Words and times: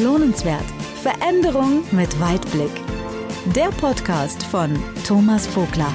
Lohnenswert. 0.00 0.64
Veränderung 1.02 1.82
mit 1.90 2.20
Weitblick. 2.20 2.70
Der 3.56 3.70
Podcast 3.80 4.44
von 4.44 4.78
Thomas 5.04 5.48
Vogler. 5.48 5.92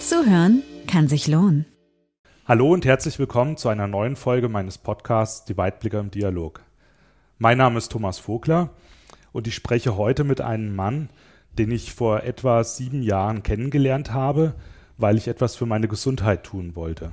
Zuhören 0.00 0.62
kann 0.86 1.08
sich 1.08 1.28
lohnen. 1.28 1.66
Hallo 2.46 2.72
und 2.72 2.86
herzlich 2.86 3.18
willkommen 3.18 3.58
zu 3.58 3.68
einer 3.68 3.86
neuen 3.86 4.16
Folge 4.16 4.48
meines 4.48 4.78
Podcasts 4.78 5.44
Die 5.44 5.58
Weitblicker 5.58 6.00
im 6.00 6.10
Dialog. 6.10 6.62
Mein 7.36 7.58
Name 7.58 7.76
ist 7.76 7.92
Thomas 7.92 8.18
Vogler 8.18 8.70
und 9.32 9.46
ich 9.46 9.54
spreche 9.54 9.98
heute 9.98 10.24
mit 10.24 10.40
einem 10.40 10.74
Mann, 10.74 11.10
den 11.52 11.70
ich 11.70 11.92
vor 11.92 12.22
etwa 12.22 12.64
sieben 12.64 13.02
Jahren 13.02 13.42
kennengelernt 13.42 14.10
habe, 14.10 14.54
weil 14.96 15.18
ich 15.18 15.28
etwas 15.28 15.54
für 15.54 15.66
meine 15.66 15.88
Gesundheit 15.88 16.44
tun 16.44 16.74
wollte. 16.76 17.12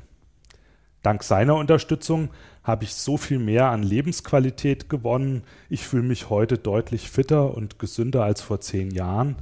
Dank 1.05 1.21
seiner 1.21 1.53
Unterstützung 1.53 2.29
habe 2.63 2.83
ich 2.83 2.95
so 2.95 3.15
viel 3.17 3.37
mehr 3.37 3.69
an 3.69 3.83
Lebensqualität 3.83 4.89
gewonnen. 4.89 5.43
Ich 5.69 5.85
fühle 5.85 6.01
mich 6.01 6.31
heute 6.31 6.57
deutlich 6.57 7.11
fitter 7.11 7.55
und 7.55 7.77
gesünder 7.77 8.23
als 8.23 8.41
vor 8.41 8.59
zehn 8.59 8.89
Jahren 8.89 9.35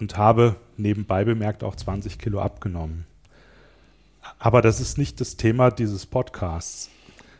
und 0.00 0.16
habe 0.16 0.56
nebenbei 0.78 1.26
bemerkt 1.26 1.62
auch 1.62 1.76
20 1.76 2.18
Kilo 2.18 2.40
abgenommen. 2.40 3.04
Aber 4.38 4.62
das 4.62 4.80
ist 4.80 4.96
nicht 4.96 5.20
das 5.20 5.36
Thema 5.36 5.70
dieses 5.70 6.06
Podcasts. 6.06 6.88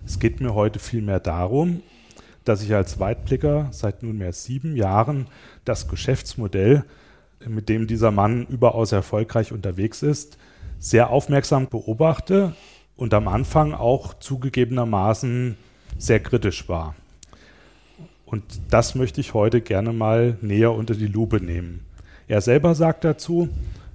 Es 0.04 0.18
geht 0.18 0.42
mir 0.42 0.52
heute 0.52 0.78
vielmehr 0.78 1.20
darum, 1.20 1.80
dass 2.44 2.62
ich 2.62 2.74
als 2.74 3.00
Weitblicker 3.00 3.68
seit 3.70 4.02
nunmehr 4.02 4.34
sieben 4.34 4.76
Jahren 4.76 5.26
das 5.64 5.88
Geschäftsmodell, 5.88 6.84
mit 7.46 7.70
dem 7.70 7.86
dieser 7.86 8.10
Mann 8.10 8.46
überaus 8.46 8.92
erfolgreich 8.92 9.52
unterwegs 9.52 10.02
ist, 10.02 10.36
sehr 10.78 11.08
aufmerksam 11.08 11.68
beobachte 11.68 12.52
und 12.96 13.14
am 13.14 13.28
Anfang 13.28 13.74
auch 13.74 14.14
zugegebenermaßen 14.14 15.56
sehr 15.98 16.20
kritisch 16.20 16.68
war. 16.68 16.94
Und 18.26 18.44
das 18.70 18.94
möchte 18.94 19.20
ich 19.20 19.34
heute 19.34 19.60
gerne 19.60 19.92
mal 19.92 20.38
näher 20.40 20.72
unter 20.72 20.94
die 20.94 21.06
Lupe 21.06 21.40
nehmen. 21.40 21.84
Er 22.26 22.40
selber 22.40 22.74
sagt 22.74 23.04
dazu, 23.04 23.48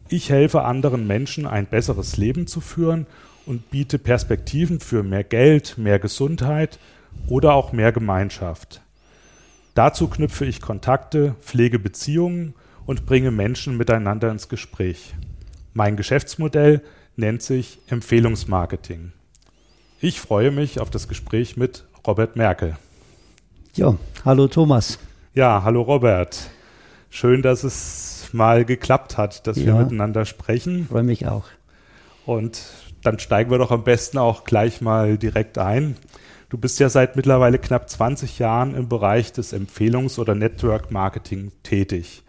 ich 0.07 0.29
helfe 0.29 0.63
anderen 0.63 1.07
Menschen 1.07 1.45
ein 1.45 1.65
besseres 1.65 2.17
Leben 2.17 2.47
zu 2.47 2.61
führen 2.61 3.05
und 3.45 3.69
biete 3.69 3.99
Perspektiven 3.99 4.79
für 4.79 5.03
mehr 5.03 5.23
Geld, 5.23 5.77
mehr 5.77 5.99
Gesundheit 5.99 6.79
oder 7.27 7.53
auch 7.53 7.71
mehr 7.71 7.91
Gemeinschaft. 7.91 8.81
Dazu 9.75 10.07
knüpfe 10.07 10.45
ich 10.45 10.61
Kontakte, 10.61 11.35
pflege 11.41 11.79
Beziehungen 11.79 12.53
und 12.85 13.05
bringe 13.05 13.31
Menschen 13.31 13.77
miteinander 13.77 14.31
ins 14.31 14.49
Gespräch. 14.49 15.13
Mein 15.73 15.95
Geschäftsmodell 15.95 16.81
nennt 17.15 17.41
sich 17.41 17.79
Empfehlungsmarketing. 17.87 19.11
Ich 19.99 20.19
freue 20.19 20.51
mich 20.51 20.79
auf 20.79 20.89
das 20.89 21.07
Gespräch 21.07 21.57
mit 21.57 21.85
Robert 22.07 22.35
Merkel. 22.35 22.77
Ja, 23.75 23.97
hallo 24.25 24.47
Thomas. 24.47 24.99
Ja, 25.33 25.63
hallo 25.63 25.81
Robert. 25.81 26.49
Schön, 27.09 27.41
dass 27.41 27.63
es 27.63 28.29
mal 28.31 28.65
geklappt 28.65 29.17
hat, 29.17 29.45
dass 29.47 29.57
ja, 29.57 29.65
wir 29.65 29.75
miteinander 29.75 30.25
sprechen. 30.25 30.87
Freue 30.87 31.03
mich 31.03 31.27
auch. 31.27 31.45
Und 32.25 32.61
dann 33.03 33.19
steigen 33.19 33.51
wir 33.51 33.57
doch 33.57 33.71
am 33.71 33.83
besten 33.83 34.17
auch 34.17 34.43
gleich 34.43 34.81
mal 34.81 35.17
direkt 35.17 35.57
ein. 35.57 35.95
Du 36.49 36.57
bist 36.57 36.79
ja 36.79 36.89
seit 36.89 37.15
mittlerweile 37.15 37.59
knapp 37.59 37.89
20 37.89 38.39
Jahren 38.39 38.75
im 38.75 38.89
Bereich 38.89 39.31
des 39.31 39.53
Empfehlungs- 39.53 40.19
oder 40.19 40.35
Network 40.35 40.91
Marketing 40.91 41.51
tätig. 41.63 42.23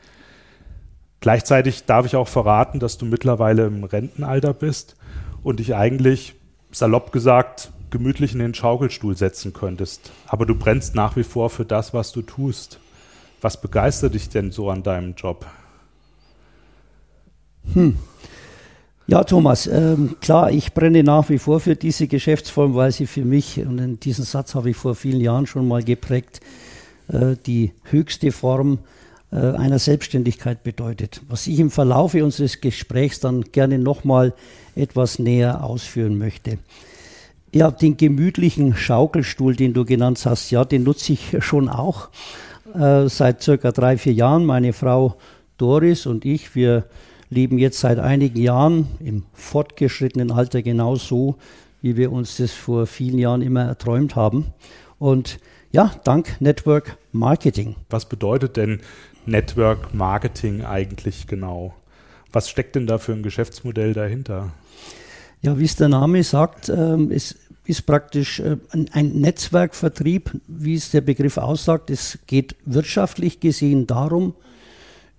Gleichzeitig 1.20 1.84
darf 1.84 2.06
ich 2.06 2.16
auch 2.16 2.28
verraten, 2.28 2.80
dass 2.80 2.96
du 2.96 3.04
mittlerweile 3.04 3.66
im 3.66 3.84
Rentenalter 3.84 4.54
bist 4.54 4.96
und 5.42 5.60
dich 5.60 5.74
eigentlich, 5.74 6.34
salopp 6.72 7.12
gesagt, 7.12 7.72
gemütlich 7.90 8.32
in 8.32 8.38
den 8.38 8.54
Schaukelstuhl 8.54 9.16
setzen 9.16 9.52
könntest. 9.52 10.12
Aber 10.26 10.46
du 10.46 10.54
brennst 10.54 10.94
nach 10.94 11.16
wie 11.16 11.24
vor 11.24 11.50
für 11.50 11.64
das, 11.64 11.92
was 11.92 12.12
du 12.12 12.22
tust. 12.22 12.78
Was 13.42 13.60
begeistert 13.60 14.14
dich 14.14 14.28
denn 14.28 14.50
so 14.50 14.70
an 14.70 14.82
deinem 14.82 15.14
Job? 15.14 15.46
Hm. 17.74 17.96
Ja, 19.06 19.24
Thomas, 19.24 19.66
ähm, 19.66 20.16
klar, 20.20 20.50
ich 20.52 20.72
brenne 20.72 21.02
nach 21.02 21.28
wie 21.28 21.38
vor 21.38 21.58
für 21.60 21.74
diese 21.74 22.06
Geschäftsform, 22.06 22.74
weil 22.74 22.92
sie 22.92 23.06
für 23.06 23.24
mich, 23.24 23.58
und 23.58 24.04
diesen 24.04 24.24
Satz 24.24 24.54
habe 24.54 24.70
ich 24.70 24.76
vor 24.76 24.94
vielen 24.94 25.20
Jahren 25.20 25.46
schon 25.46 25.66
mal 25.66 25.82
geprägt, 25.82 26.40
äh, 27.08 27.34
die 27.44 27.72
höchste 27.84 28.30
Form 28.30 28.74
äh, 28.74 28.99
einer 29.36 29.78
Selbstständigkeit 29.78 30.64
bedeutet. 30.64 31.20
Was 31.28 31.46
ich 31.46 31.60
im 31.60 31.70
Verlaufe 31.70 32.24
unseres 32.24 32.60
Gesprächs 32.60 33.20
dann 33.20 33.42
gerne 33.52 33.78
nochmal 33.78 34.34
etwas 34.74 35.18
näher 35.18 35.62
ausführen 35.62 36.18
möchte. 36.18 36.58
Ja, 37.52 37.70
den 37.70 37.96
gemütlichen 37.96 38.76
Schaukelstuhl, 38.76 39.56
den 39.56 39.72
du 39.72 39.84
genannt 39.84 40.20
hast, 40.24 40.50
ja, 40.50 40.64
den 40.64 40.84
nutze 40.84 41.12
ich 41.12 41.36
schon 41.40 41.68
auch 41.68 42.08
äh, 42.74 43.08
seit 43.08 43.42
circa 43.42 43.72
drei, 43.72 43.98
vier 43.98 44.12
Jahren. 44.12 44.44
Meine 44.44 44.72
Frau 44.72 45.16
Doris 45.58 46.06
und 46.06 46.24
ich, 46.24 46.54
wir 46.54 46.84
leben 47.28 47.58
jetzt 47.58 47.80
seit 47.80 47.98
einigen 47.98 48.40
Jahren 48.40 48.88
im 49.00 49.24
fortgeschrittenen 49.32 50.32
Alter 50.32 50.62
genauso, 50.62 51.36
wie 51.82 51.96
wir 51.96 52.12
uns 52.12 52.36
das 52.36 52.52
vor 52.52 52.86
vielen 52.86 53.18
Jahren 53.18 53.42
immer 53.42 53.64
erträumt 53.64 54.16
haben. 54.16 54.46
Und 54.98 55.38
ja, 55.72 55.92
dank 56.04 56.40
Network 56.40 56.96
Marketing. 57.12 57.76
Was 57.88 58.08
bedeutet 58.08 58.56
denn 58.56 58.80
Network 59.26 59.94
Marketing 59.94 60.64
eigentlich 60.64 61.26
genau? 61.26 61.74
Was 62.32 62.48
steckt 62.48 62.76
denn 62.76 62.86
da 62.86 62.98
für 62.98 63.12
ein 63.12 63.22
Geschäftsmodell 63.22 63.92
dahinter? 63.92 64.52
Ja, 65.42 65.58
wie 65.58 65.64
es 65.64 65.76
der 65.76 65.88
Name 65.88 66.22
sagt, 66.22 66.68
ähm, 66.68 67.10
es 67.10 67.36
ist 67.64 67.86
praktisch 67.86 68.40
äh, 68.40 68.56
ein 68.92 69.12
Netzwerkvertrieb, 69.20 70.32
wie 70.46 70.74
es 70.74 70.90
der 70.90 71.00
Begriff 71.00 71.38
aussagt. 71.38 71.90
Es 71.90 72.18
geht 72.26 72.56
wirtschaftlich 72.64 73.40
gesehen 73.40 73.86
darum, 73.86 74.34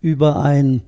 über 0.02 0.42
ein 0.42 0.84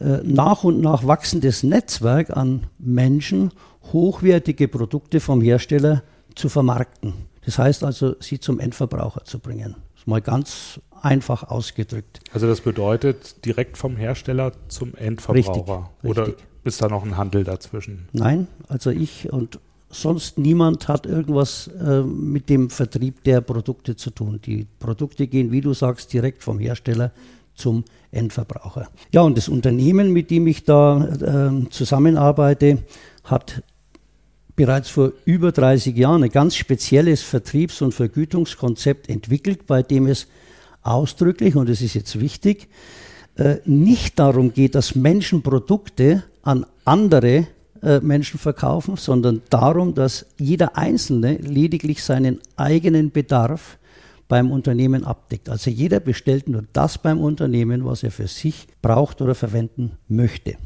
äh, 0.00 0.18
nach 0.22 0.64
und 0.64 0.80
nach 0.80 1.06
wachsendes 1.06 1.62
Netzwerk 1.62 2.36
an 2.36 2.66
Menschen 2.78 3.52
hochwertige 3.92 4.68
Produkte 4.68 5.20
vom 5.20 5.40
Hersteller 5.40 6.02
zu 6.34 6.48
vermarkten. 6.48 7.14
Das 7.44 7.58
heißt 7.58 7.84
also, 7.84 8.14
sie 8.20 8.40
zum 8.40 8.60
Endverbraucher 8.60 9.24
zu 9.24 9.38
bringen. 9.38 9.76
Das 9.92 10.02
ist 10.02 10.06
mal 10.06 10.20
ganz 10.20 10.80
einfach 11.02 11.44
ausgedrückt. 11.44 12.20
Also 12.32 12.46
das 12.46 12.60
bedeutet 12.60 13.44
direkt 13.44 13.76
vom 13.76 13.96
Hersteller 13.96 14.52
zum 14.68 14.94
Endverbraucher. 14.94 15.90
Richtig, 16.02 16.10
Oder 16.10 16.26
richtig. 16.28 16.44
ist 16.64 16.80
da 16.80 16.88
noch 16.88 17.04
ein 17.04 17.16
Handel 17.16 17.44
dazwischen? 17.44 18.08
Nein, 18.12 18.46
also 18.68 18.90
ich 18.90 19.32
und 19.32 19.58
sonst 19.90 20.38
niemand 20.38 20.88
hat 20.88 21.06
irgendwas 21.06 21.68
äh, 21.68 22.02
mit 22.02 22.48
dem 22.48 22.70
Vertrieb 22.70 23.24
der 23.24 23.40
Produkte 23.40 23.96
zu 23.96 24.10
tun. 24.10 24.40
Die 24.44 24.66
Produkte 24.78 25.26
gehen, 25.26 25.52
wie 25.52 25.60
du 25.60 25.74
sagst, 25.74 26.12
direkt 26.12 26.42
vom 26.42 26.58
Hersteller 26.58 27.12
zum 27.54 27.84
Endverbraucher. 28.10 28.88
Ja, 29.12 29.22
und 29.22 29.36
das 29.36 29.48
Unternehmen, 29.48 30.12
mit 30.12 30.30
dem 30.30 30.46
ich 30.46 30.64
da 30.64 31.04
äh, 31.04 31.68
zusammenarbeite, 31.70 32.78
hat 33.24 33.62
bereits 34.56 34.88
vor 34.88 35.12
über 35.24 35.52
30 35.52 35.96
Jahren 35.96 36.22
ein 36.22 36.30
ganz 36.30 36.56
spezielles 36.56 37.22
Vertriebs- 37.22 37.82
und 37.82 37.92
Vergütungskonzept 37.92 39.08
entwickelt, 39.08 39.66
bei 39.66 39.82
dem 39.82 40.06
es 40.06 40.26
ausdrücklich, 40.82 41.56
und 41.56 41.68
es 41.68 41.80
ist 41.80 41.94
jetzt 41.94 42.20
wichtig, 42.20 42.68
äh, 43.36 43.56
nicht 43.64 44.18
darum 44.18 44.52
geht, 44.52 44.74
dass 44.74 44.94
Menschen 44.94 45.42
Produkte 45.42 46.24
an 46.42 46.66
andere 46.84 47.46
äh, 47.82 48.00
Menschen 48.00 48.38
verkaufen, 48.38 48.96
sondern 48.96 49.42
darum, 49.50 49.94
dass 49.94 50.26
jeder 50.38 50.76
Einzelne 50.76 51.36
lediglich 51.36 52.02
seinen 52.02 52.40
eigenen 52.56 53.10
Bedarf 53.10 53.78
beim 54.28 54.50
Unternehmen 54.50 55.04
abdeckt. 55.04 55.48
Also 55.48 55.70
jeder 55.70 56.00
bestellt 56.00 56.48
nur 56.48 56.64
das 56.72 56.98
beim 56.98 57.20
Unternehmen, 57.20 57.84
was 57.84 58.02
er 58.02 58.10
für 58.10 58.28
sich 58.28 58.66
braucht 58.80 59.20
oder 59.20 59.34
verwenden 59.34 59.92
möchte. 60.08 60.56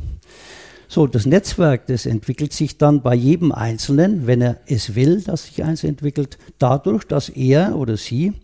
So, 0.88 1.06
das 1.06 1.26
Netzwerk, 1.26 1.86
das 1.88 2.06
entwickelt 2.06 2.52
sich 2.52 2.78
dann 2.78 3.02
bei 3.02 3.14
jedem 3.14 3.50
Einzelnen, 3.50 4.26
wenn 4.26 4.40
er 4.40 4.58
es 4.66 4.94
will, 4.94 5.20
dass 5.20 5.46
sich 5.46 5.64
eins 5.64 5.82
entwickelt, 5.82 6.38
dadurch, 6.58 7.04
dass 7.04 7.28
er 7.28 7.76
oder 7.76 7.96
sie 7.96 8.34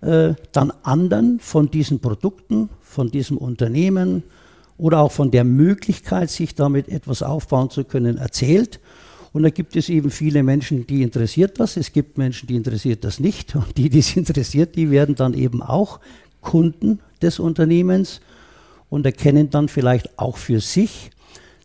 äh, 0.00 0.34
dann 0.52 0.72
anderen 0.82 1.40
von 1.40 1.70
diesen 1.70 2.00
Produkten, 2.00 2.68
von 2.80 3.10
diesem 3.10 3.38
Unternehmen 3.38 4.22
oder 4.78 5.00
auch 5.00 5.12
von 5.12 5.30
der 5.30 5.44
Möglichkeit, 5.44 6.30
sich 6.30 6.54
damit 6.54 6.88
etwas 6.88 7.22
aufbauen 7.22 7.70
zu 7.70 7.84
können, 7.84 8.18
erzählt. 8.18 8.80
Und 9.32 9.42
da 9.42 9.50
gibt 9.50 9.76
es 9.76 9.88
eben 9.88 10.10
viele 10.10 10.42
Menschen, 10.42 10.86
die 10.86 11.02
interessiert 11.02 11.60
das. 11.60 11.76
Es 11.76 11.92
gibt 11.92 12.18
Menschen, 12.18 12.46
die 12.46 12.56
interessiert 12.56 13.04
das 13.04 13.20
nicht. 13.20 13.54
Und 13.54 13.76
die, 13.76 13.90
die 13.90 13.98
es 13.98 14.16
interessiert, 14.16 14.76
die 14.76 14.90
werden 14.90 15.14
dann 15.14 15.34
eben 15.34 15.62
auch 15.62 16.00
Kunden 16.40 17.00
des 17.20 17.38
Unternehmens 17.38 18.20
und 18.88 19.04
erkennen 19.04 19.50
dann 19.50 19.68
vielleicht 19.68 20.18
auch 20.18 20.36
für 20.36 20.60
sich, 20.60 21.10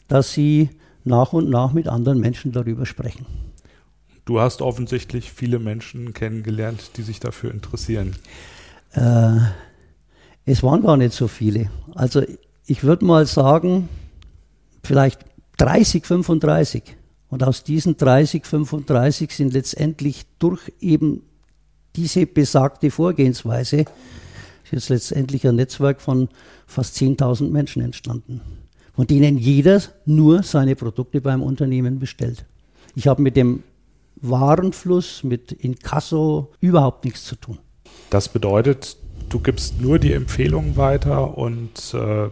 dass 0.08 0.34
sie 0.34 0.70
nach 1.04 1.34
und 1.34 1.50
nach 1.50 1.74
mit 1.74 1.88
anderen 1.88 2.20
Menschen 2.20 2.52
darüber 2.52 2.86
sprechen. 2.86 3.26
Du 4.32 4.40
hast 4.40 4.62
offensichtlich 4.62 5.30
viele 5.30 5.60
Menschen 5.60 6.14
kennengelernt, 6.14 6.92
die 6.96 7.02
sich 7.02 7.20
dafür 7.20 7.52
interessieren. 7.52 8.16
Äh, 8.94 9.40
es 10.46 10.64
waren 10.64 10.84
gar 10.84 10.96
nicht 10.96 11.12
so 11.12 11.28
viele. 11.28 11.70
Also 11.96 12.24
ich 12.66 12.86
würde 12.86 13.04
mal 13.04 13.26
sagen, 13.26 13.90
vielleicht 14.86 15.20
30, 15.58 16.06
35. 16.06 16.96
Und 17.28 17.44
aus 17.44 17.66
diesen 17.66 17.98
30, 17.98 18.46
35 18.46 19.36
sind 19.36 19.52
letztendlich 19.52 20.26
durch 20.40 20.62
eben 20.80 21.24
diese 21.98 22.26
besagte 22.26 22.90
Vorgehensweise 22.90 23.80
ist 23.82 24.72
jetzt 24.72 24.88
letztendlich 24.88 25.46
ein 25.46 25.58
Netzwerk 25.58 26.00
von 26.00 26.30
fast 26.68 26.96
10.000 26.96 27.50
Menschen 27.50 27.82
entstanden, 27.82 28.40
von 28.94 29.06
denen 29.08 29.38
jeder 29.38 29.82
nur 30.06 30.42
seine 30.44 30.78
Produkte 30.78 31.20
beim 31.20 31.44
Unternehmen 31.44 32.00
bestellt. 32.00 32.46
Ich 32.96 33.10
habe 33.10 33.22
mit 33.22 33.36
dem 33.36 33.64
Warenfluss, 34.22 35.24
mit 35.24 35.52
Inkasso 35.52 36.52
überhaupt 36.60 37.06
nichts 37.06 37.26
zu 37.26 37.36
tun. 37.36 37.60
Das 38.10 38.30
bedeutet, 38.30 38.98
du 39.30 39.40
gibst 39.40 39.82
nur 39.82 40.00
die 40.00 40.14
Empfehlungen 40.14 40.78
weiter 40.78 41.38
und 41.38 41.94
äh, 41.94 42.30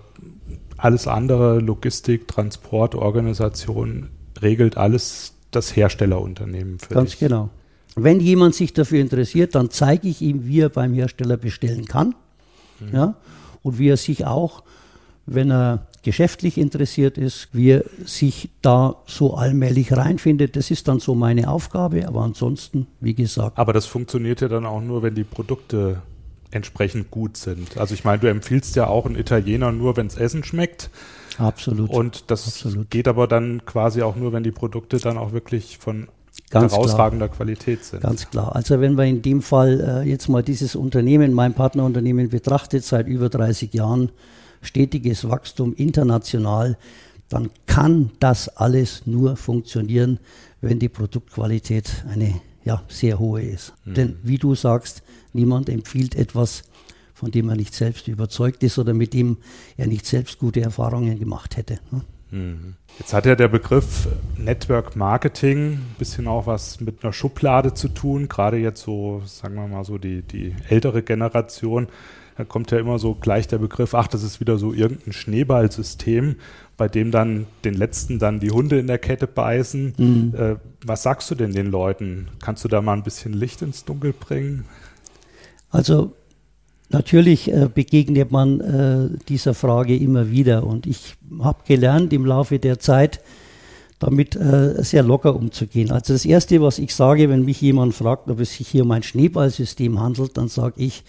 alles 0.78 1.08
andere, 1.08 1.60
Logistik, 1.60 2.28
Transport, 2.28 2.96
Organisation, 2.96 4.10
regelt 4.42 4.78
alles 4.78 5.34
das 5.52 5.76
Herstellerunternehmen 5.76 6.80
für 6.80 6.94
Ganz 6.94 7.12
dich. 7.12 7.20
genau. 7.20 7.50
Wenn 7.96 8.20
jemand 8.20 8.56
sich 8.56 8.74
dafür 8.74 9.02
interessiert, 9.02 9.56
dann 9.56 9.72
zeige 9.72 10.08
ich 10.08 10.22
ihm, 10.22 10.46
wie 10.46 10.62
er 10.62 10.70
beim 10.70 10.94
Hersteller 10.94 11.38
bestellen 11.38 11.86
kann. 11.86 12.16
Mhm. 12.80 12.96
Ja, 12.96 13.16
und 13.62 13.78
wie 13.78 13.90
er 13.90 13.98
sich 13.98 14.26
auch, 14.26 14.64
wenn 15.26 15.52
er 15.52 15.88
geschäftlich 16.04 16.58
interessiert 16.58 17.18
ist, 17.18 17.50
wie 17.52 17.72
er 17.72 17.84
sich 18.06 18.50
da 18.62 18.96
so 19.06 19.36
allmählich 19.36 19.96
reinfindet. 19.96 20.56
Das 20.56 20.72
ist 20.72 20.88
dann 20.88 21.00
so 21.00 21.16
meine 21.16 21.50
Aufgabe, 21.50 22.08
aber 22.08 22.22
ansonsten, 22.22 22.88
wie 23.00 23.14
gesagt. 23.14 23.58
Aber 23.58 23.74
das 23.74 23.86
funktioniert 23.86 24.42
ja 24.42 24.48
dann 24.48 24.66
auch 24.66 24.82
nur, 24.82 25.04
wenn 25.04 25.16
die 25.16 25.24
Produkte 25.24 26.02
entsprechend 26.52 27.12
gut 27.12 27.38
sind. 27.38 27.78
Also 27.78 27.94
ich 27.94 28.04
meine, 28.04 28.20
du 28.20 28.30
empfiehlst 28.30 28.76
ja 28.76 28.88
auch 28.88 29.06
einen 29.06 29.16
Italiener 29.16 29.72
nur, 29.72 29.98
wenn 29.98 30.08
es 30.08 30.18
Essen 30.18 30.44
schmeckt. 30.44 30.90
Absolut. 31.38 31.90
Und 31.90 32.32
das 32.32 32.48
Absolut. 32.48 32.90
geht 32.90 33.08
aber 33.08 33.28
dann 33.28 33.66
quasi 33.66 34.02
auch 34.02 34.16
nur, 34.16 34.34
wenn 34.34 34.44
die 34.44 34.52
Produkte 34.52 34.98
dann 34.98 35.18
auch 35.18 35.32
wirklich 35.32 35.78
von 35.78 36.08
Ganz 36.50 36.74
herausragender 36.74 37.28
klar. 37.28 37.38
Qualität 37.38 37.84
sind. 37.84 38.02
Ganz 38.02 38.30
klar. 38.30 38.56
Also 38.56 38.82
wenn 38.82 38.96
man 38.96 39.08
in 39.08 39.22
dem 39.22 39.42
Fall 39.42 40.04
äh, 40.04 40.10
jetzt 40.10 40.30
mal 40.30 40.42
dieses 40.42 40.76
Unternehmen, 40.76 41.34
mein 41.34 41.54
Partnerunternehmen 41.54 42.30
betrachtet, 42.30 42.84
seit 42.84 43.08
über 43.08 43.30
30 43.30 43.74
Jahren, 43.74 44.10
stetiges 44.62 45.28
Wachstum 45.30 45.74
international, 45.76 46.78
dann 47.30 47.50
kann 47.68 48.12
das 48.20 48.50
alles 48.50 49.06
nur 49.06 49.36
funktionieren, 49.36 50.20
wenn 50.62 50.80
die 50.80 50.90
Produktqualität 50.90 52.04
eine 52.10 52.42
ja, 52.64 52.84
sehr 52.88 53.20
hohe 53.20 53.42
ist. 53.42 53.74
Mhm. 53.86 53.94
Denn 53.94 54.16
wie 54.24 54.38
du 54.38 54.56
sagst, 54.56 55.04
niemand 55.34 55.70
empfiehlt 55.70 56.16
etwas, 56.16 56.64
von 57.14 57.32
dem 57.32 57.50
er 57.50 57.56
nicht 57.56 57.74
selbst 57.74 58.08
überzeugt 58.08 58.64
ist 58.64 58.78
oder 58.78 58.94
mit 58.94 59.14
dem 59.14 59.38
er 59.78 59.88
nicht 59.88 60.06
selbst 60.06 60.40
gute 60.40 60.62
Erfahrungen 60.62 61.20
gemacht 61.20 61.58
hätte. 61.58 61.80
Ne? 61.92 62.02
Mhm. 62.32 62.76
Jetzt 62.98 63.14
hat 63.14 63.26
ja 63.26 63.36
der 63.36 63.48
Begriff 63.48 64.08
Network 64.38 64.96
Marketing 64.96 65.74
ein 65.74 65.96
bisschen 65.98 66.28
auch 66.28 66.48
was 66.48 66.80
mit 66.80 67.04
einer 67.04 67.14
Schublade 67.14 67.74
zu 67.74 67.88
tun, 67.90 68.28
gerade 68.28 68.58
jetzt 68.58 68.82
so, 68.82 69.22
sagen 69.26 69.56
wir 69.56 69.68
mal 69.68 69.84
so, 69.84 69.98
die, 69.98 70.22
die 70.22 70.56
ältere 70.68 71.02
Generation. 71.02 71.88
Da 72.40 72.46
kommt 72.46 72.72
ja 72.72 72.80
immer 72.80 73.00
so 73.00 73.16
gleich 73.16 73.50
der 73.50 73.58
Begriff, 73.58 73.94
ach, 73.94 74.08
das 74.08 74.24
ist 74.24 74.40
wieder 74.40 74.58
so 74.58 74.72
irgendein 74.74 75.12
Schneeballsystem, 75.12 76.38
bei 76.78 76.88
dem 76.88 77.12
dann 77.12 77.48
den 77.66 77.74
letzten 77.74 78.18
dann 78.18 78.40
die 78.40 78.52
Hunde 78.52 78.80
in 78.80 78.88
der 78.88 78.98
Kette 78.98 79.28
beißen. 79.28 79.94
Mhm. 79.98 80.34
Äh, 80.38 80.56
was 80.86 81.04
sagst 81.04 81.30
du 81.30 81.36
denn 81.36 81.52
den 81.52 81.66
Leuten? 81.66 82.30
Kannst 82.42 82.64
du 82.64 82.70
da 82.70 82.82
mal 82.82 82.94
ein 82.94 83.04
bisschen 83.04 83.34
Licht 83.34 83.62
ins 83.62 83.84
Dunkel 83.84 84.14
bringen? 84.14 84.64
Also 85.70 86.14
Natürlich 86.92 87.52
äh, 87.52 87.68
begegnet 87.68 88.32
man 88.32 88.62
äh, 88.62 89.18
dieser 89.28 89.54
Frage 89.54 89.98
immer 89.98 90.32
wieder 90.32 90.66
und 90.66 90.88
ich 90.88 91.18
habe 91.42 91.60
gelernt 91.68 92.14
im 92.14 92.26
Laufe 92.26 92.58
der 92.58 92.80
Zeit, 92.80 93.20
damit 94.00 94.38
äh, 94.38 94.82
sehr 94.82 95.04
locker 95.04 95.36
umzugehen. 95.36 95.92
Also 95.92 96.14
das 96.14 96.24
Erste, 96.24 96.62
was 96.62 96.80
ich 96.80 96.96
sage, 96.96 97.30
wenn 97.30 97.44
mich 97.44 97.60
jemand 97.60 97.96
fragt, 97.96 98.30
ob 98.30 98.40
es 98.40 98.56
sich 98.56 98.70
hier 98.70 98.86
um 98.86 98.92
ein 98.92 99.04
Schneeballsystem 99.04 100.00
handelt, 100.00 100.38
dann 100.38 100.48
sage 100.48 100.76
ich, 100.78 101.04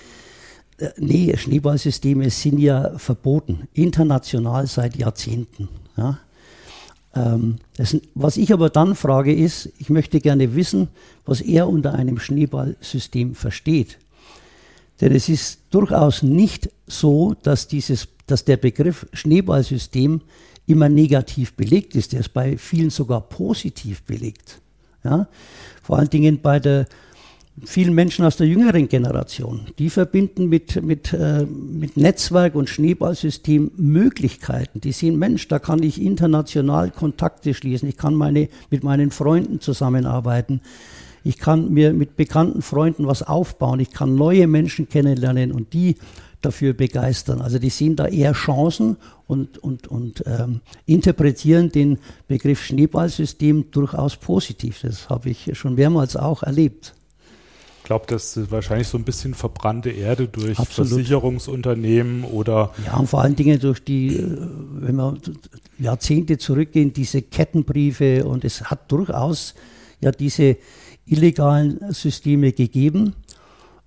nee, 0.97 1.37
Schneeballsysteme 1.37 2.31
sind 2.31 2.59
ja 2.59 2.99
verboten, 2.99 3.69
international 3.75 4.67
seit 4.67 4.97
Jahrzehnten. 4.97 5.69
Ja. 5.97 6.19
Ähm, 7.15 7.57
das, 7.77 7.97
was 8.15 8.37
ich 8.37 8.53
aber 8.53 8.71
dann 8.71 8.95
frage 8.95 9.35
ist, 9.35 9.71
ich 9.79 9.91
möchte 9.91 10.21
gerne 10.21 10.55
wissen, 10.55 10.89
was 11.25 11.41
er 11.41 11.69
unter 11.69 11.95
einem 11.95 12.19
Schneeballsystem 12.19 13.35
versteht. 13.35 13.99
Denn 15.01 15.15
es 15.15 15.29
ist 15.29 15.61
durchaus 15.71 16.23
nicht 16.23 16.71
so, 16.87 17.35
dass, 17.43 17.69
dieses, 17.69 18.09
dass 18.27 18.45
der 18.45 18.59
Begriff 18.59 19.07
Schneeballsystem 19.13 20.21
immer 20.67 20.89
negativ 20.89 21.55
belegt 21.55 21.97
ist. 21.97 22.13
Der 22.13 22.21
ist 22.21 22.33
bei 22.33 22.57
vielen 22.59 22.91
sogar 22.91 23.23
positiv 23.23 24.03
belegt. 24.03 24.61
Ja? 25.03 25.27
Vor 25.83 25.99
allen 25.99 26.11
Dingen 26.11 26.41
bei 26.41 26.61
der 26.61 26.87
vielen 27.65 27.95
Menschen 27.95 28.25
aus 28.25 28.37
der 28.37 28.47
jüngeren 28.47 28.89
Generation. 28.89 29.67
Die 29.79 29.91
verbinden 29.91 30.49
mit, 30.49 30.83
mit, 30.83 31.13
äh, 31.13 31.45
mit 31.45 31.97
Netzwerk 31.97 32.55
und 32.55 32.69
Schneeballsystem 32.69 33.73
Möglichkeiten. 33.77 34.81
Die 34.81 34.93
sehen, 34.93 35.19
Mensch, 35.19 35.49
da 35.49 35.59
kann 35.59 35.83
ich 35.83 36.01
international 36.01 36.91
Kontakte 36.91 37.55
schließen. 37.55 37.89
Ich 37.89 37.97
kann 37.97 38.15
meine, 38.15 38.49
mit 38.71 38.85
meinen 38.85 39.11
Freunden 39.11 39.61
zusammenarbeiten. 39.61 40.61
Ich 41.23 41.39
kann 41.39 41.71
mir 41.71 41.93
mit 41.93 42.17
bekannten 42.17 42.63
Freunden 42.63 43.07
was 43.07 43.23
aufbauen. 43.23 43.81
Ich 43.81 43.91
kann 43.91 44.15
neue 44.15 44.47
Menschen 44.47 44.89
kennenlernen 44.89 45.53
und 45.53 45.73
die 45.75 45.97
dafür 46.41 46.73
begeistern. 46.73 47.43
Also 47.43 47.59
die 47.59 47.69
sehen 47.69 47.97
da 47.97 48.07
eher 48.07 48.33
Chancen 48.33 48.97
und, 49.27 49.59
und, 49.59 49.89
und 49.89 50.25
ähm, 50.27 50.61
interpretieren 50.87 51.71
den 51.71 51.99
Begriff 52.29 52.65
Schneeballsystem 52.65 53.71
durchaus 53.71 54.17
positiv. 54.17 54.81
Das 54.81 55.11
habe 55.11 55.29
ich 55.29 55.51
schon 55.53 55.75
mehrmals 55.75 56.17
auch 56.17 56.43
erlebt. 56.43 56.95
Ich 57.81 57.85
glaube, 57.85 58.05
das 58.07 58.37
ist 58.37 58.53
wahrscheinlich 58.53 58.87
so 58.87 58.99
ein 58.99 59.05
bisschen 59.05 59.35
verbrannte 59.35 59.91
Erde 59.91 60.29
durch 60.29 60.59
Absolut. 60.59 60.91
Versicherungsunternehmen 60.91 62.25
oder. 62.25 62.73
Ja, 62.85 62.99
und 62.99 63.09
vor 63.09 63.23
allen 63.23 63.35
Dingen 63.35 63.59
durch 63.59 63.83
die, 63.83 64.17
äh, 64.17 64.39
wenn 64.75 64.97
wir 64.97 65.17
Jahrzehnte 65.79 66.39
zurückgehen, 66.39 66.93
diese 66.93 67.23
Kettenbriefe 67.23 68.25
und 68.27 68.45
es 68.45 68.65
hat 68.65 68.93
durchaus 68.93 69.55
ja 70.01 70.13
diese 70.13 70.59
illegalen 71.07 71.93
Systeme 71.93 72.53
gegeben. 72.53 73.15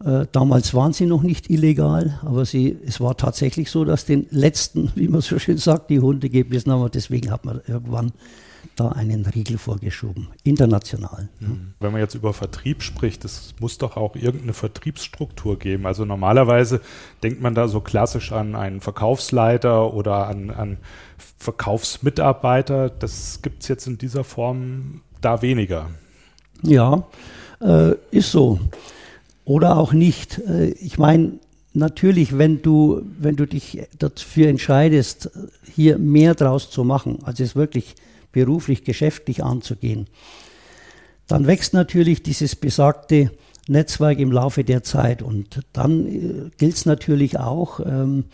Äh, 0.03 0.25
damals 0.31 0.73
waren 0.73 0.91
sie 0.91 1.05
noch 1.05 1.23
nicht 1.23 1.49
illegal, 1.49 2.19
aber 2.23 2.45
sie, 2.45 2.75
es 2.85 2.99
war 2.99 3.15
tatsächlich 3.15 3.71
so, 3.71 3.85
dass 3.85 4.05
den 4.05 4.25
letzten, 4.31 4.91
wie 4.95 5.07
man 5.07 5.21
so 5.21 5.39
schön 5.39 5.57
sagt, 5.57 5.89
die 5.89 5.99
Hunde 5.99 6.29
gebissen 6.29 6.71
haben. 6.71 6.89
Deswegen 6.91 7.31
hat 7.31 7.45
man 7.45 7.61
irgendwann 7.67 8.11
da 8.75 8.89
einen 8.89 9.25
Riegel 9.25 9.57
vorgeschoben, 9.57 10.29
international. 10.43 11.29
Mhm. 11.39 11.73
Wenn 11.79 11.91
man 11.91 12.01
jetzt 12.01 12.15
über 12.15 12.33
Vertrieb 12.33 12.81
spricht, 12.81 13.23
es 13.25 13.53
muss 13.59 13.77
doch 13.77 13.97
auch 13.97 14.15
irgendeine 14.15 14.53
Vertriebsstruktur 14.53 15.59
geben. 15.59 15.85
Also 15.85 16.05
normalerweise 16.05 16.81
denkt 17.21 17.41
man 17.41 17.55
da 17.55 17.67
so 17.67 17.81
klassisch 17.81 18.31
an 18.31 18.55
einen 18.55 18.81
Verkaufsleiter 18.81 19.93
oder 19.93 20.27
an, 20.27 20.49
an 20.49 20.77
Verkaufsmitarbeiter. 21.37 22.89
Das 22.89 23.41
gibt 23.41 23.63
es 23.63 23.67
jetzt 23.67 23.87
in 23.87 23.97
dieser 23.97 24.23
Form 24.23 25.01
da 25.21 25.41
weniger. 25.41 25.89
Ja, 26.63 27.03
äh, 27.61 27.93
ist 28.11 28.31
so. 28.31 28.59
Oder 29.45 29.77
auch 29.77 29.93
nicht. 29.93 30.39
Äh, 30.39 30.69
ich 30.69 30.97
meine, 30.97 31.33
natürlich, 31.73 32.37
wenn 32.37 32.61
du, 32.61 33.01
wenn 33.19 33.35
du 33.35 33.45
dich 33.45 33.81
dafür 33.99 34.47
entscheidest, 34.47 35.29
hier 35.75 35.97
mehr 35.97 36.35
draus 36.35 36.69
zu 36.69 36.83
machen, 36.83 37.19
als 37.23 37.39
es 37.39 37.55
wirklich 37.55 37.95
beruflich, 38.33 38.83
geschäftlich 38.83 39.43
anzugehen, 39.43 40.07
dann 41.27 41.47
wächst 41.47 41.73
natürlich 41.73 42.21
dieses 42.21 42.57
besagte 42.57 43.31
Netzwerk 43.67 44.19
im 44.19 44.31
Laufe 44.31 44.65
der 44.65 44.83
Zeit. 44.83 45.21
Und 45.21 45.61
dann 45.71 46.07
äh, 46.07 46.49
gilt 46.57 46.75
es 46.75 46.85
natürlich 46.85 47.39
auch, 47.39 47.79
ähm, 47.79 48.25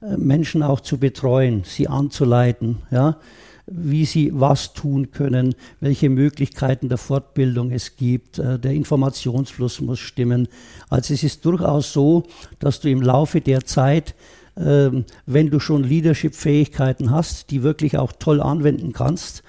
äh, 0.00 0.16
Menschen 0.16 0.62
auch 0.62 0.80
zu 0.80 0.98
betreuen, 0.98 1.64
sie 1.64 1.88
anzuleiten, 1.88 2.78
ja, 2.92 3.18
wie 3.66 4.04
sie 4.04 4.30
was 4.32 4.74
tun 4.74 5.10
können, 5.10 5.56
welche 5.80 6.08
Möglichkeiten 6.08 6.88
der 6.88 6.98
Fortbildung 6.98 7.72
es 7.72 7.96
gibt. 7.96 8.38
Äh, 8.38 8.60
der 8.60 8.72
Informationsfluss 8.72 9.80
muss 9.80 9.98
stimmen. 9.98 10.46
Also 10.88 11.14
es 11.14 11.24
ist 11.24 11.44
durchaus 11.44 11.92
so, 11.92 12.24
dass 12.60 12.80
du 12.80 12.88
im 12.88 13.02
Laufe 13.02 13.40
der 13.40 13.64
Zeit 13.64 14.14
wenn 14.56 15.50
du 15.50 15.60
schon 15.60 15.84
Leadership-Fähigkeiten 15.84 17.10
hast, 17.10 17.50
die 17.50 17.62
wirklich 17.62 17.98
auch 17.98 18.12
toll 18.18 18.40
anwenden 18.40 18.94
kannst. 18.94 19.42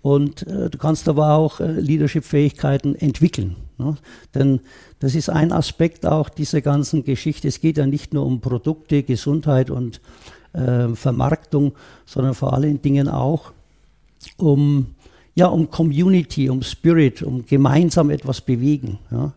Und 0.00 0.46
äh, 0.46 0.68
du 0.68 0.76
kannst 0.76 1.08
aber 1.08 1.32
auch 1.32 1.60
äh, 1.60 1.80
Leadership-Fähigkeiten 1.80 2.94
entwickeln. 2.94 3.56
Ne? 3.78 3.96
Denn 4.34 4.60
das 5.00 5.14
ist 5.14 5.30
ein 5.30 5.50
Aspekt 5.50 6.04
auch 6.04 6.28
dieser 6.28 6.60
ganzen 6.60 7.04
Geschichte. 7.04 7.48
Es 7.48 7.60
geht 7.60 7.78
ja 7.78 7.86
nicht 7.86 8.12
nur 8.12 8.26
um 8.26 8.40
Produkte, 8.42 9.02
Gesundheit 9.02 9.70
und 9.70 10.02
äh, 10.52 10.88
Vermarktung, 10.88 11.72
sondern 12.04 12.34
vor 12.34 12.52
allen 12.52 12.82
Dingen 12.82 13.08
auch 13.08 13.52
um, 14.36 14.94
ja, 15.34 15.46
um 15.46 15.70
Community, 15.70 16.50
um 16.50 16.62
Spirit, 16.62 17.22
um 17.22 17.46
gemeinsam 17.46 18.10
etwas 18.10 18.42
bewegen. 18.42 18.98
Ja. 19.10 19.32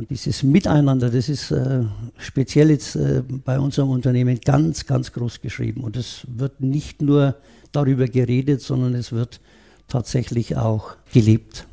Und 0.00 0.08
dieses 0.08 0.42
Miteinander, 0.42 1.10
das 1.10 1.28
ist 1.28 1.50
äh, 1.50 1.82
speziell 2.16 2.70
jetzt 2.70 2.96
äh, 2.96 3.22
bei 3.44 3.60
unserem 3.60 3.90
Unternehmen 3.90 4.40
ganz, 4.42 4.86
ganz 4.86 5.12
groß 5.12 5.42
geschrieben. 5.42 5.82
Und 5.84 5.94
es 5.98 6.26
wird 6.26 6.62
nicht 6.62 7.02
nur 7.02 7.34
darüber 7.70 8.06
geredet, 8.06 8.62
sondern 8.62 8.94
es 8.94 9.12
wird 9.12 9.40
tatsächlich 9.88 10.56
auch 10.56 10.96
gelebt. 11.12 11.66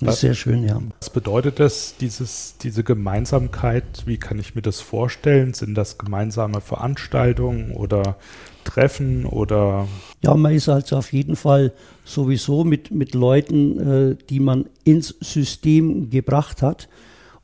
Das 0.00 0.14
ist 0.14 0.20
sehr 0.22 0.34
schön, 0.34 0.64
ja. 0.64 0.82
Was 0.98 1.10
bedeutet 1.10 1.60
das, 1.60 1.94
dieses, 1.96 2.56
diese 2.60 2.82
Gemeinsamkeit? 2.82 3.84
Wie 4.04 4.16
kann 4.16 4.40
ich 4.40 4.56
mir 4.56 4.62
das 4.62 4.80
vorstellen? 4.80 5.54
Sind 5.54 5.76
das 5.76 5.96
gemeinsame 5.96 6.60
Veranstaltungen 6.60 7.70
oder 7.70 8.16
Treffen 8.64 9.26
oder? 9.26 9.86
Ja, 10.22 10.34
man 10.34 10.54
ist 10.54 10.68
also 10.68 10.96
auf 10.96 11.12
jeden 11.12 11.36
Fall 11.36 11.72
sowieso 12.04 12.64
mit, 12.64 12.90
mit 12.90 13.14
Leuten, 13.14 13.78
äh, 14.10 14.16
die 14.28 14.40
man 14.40 14.64
ins 14.82 15.14
System 15.20 16.10
gebracht 16.10 16.62
hat. 16.62 16.88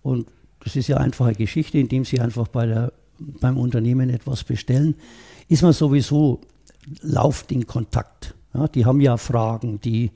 Und 0.07 0.29
das 0.63 0.77
ist 0.77 0.87
ja 0.87 0.99
einfache 0.99 1.33
Geschichte, 1.33 1.79
indem 1.79 2.05
sie 2.05 2.21
einfach 2.21 2.47
bei 2.47 2.67
der, 2.67 2.93
beim 3.19 3.59
Unternehmen 3.59 4.09
etwas 4.09 4.45
bestellen, 4.45 4.95
ist 5.49 5.63
man 5.63 5.73
sowieso 5.73 6.41
lauft 7.03 7.51
in 7.51 7.67
Kontakt. 7.67 8.35
Ja, 8.55 8.69
die 8.69 8.85
haben 8.85 9.01
ja 9.01 9.17
Fragen, 9.17 9.81
die 9.81 10.13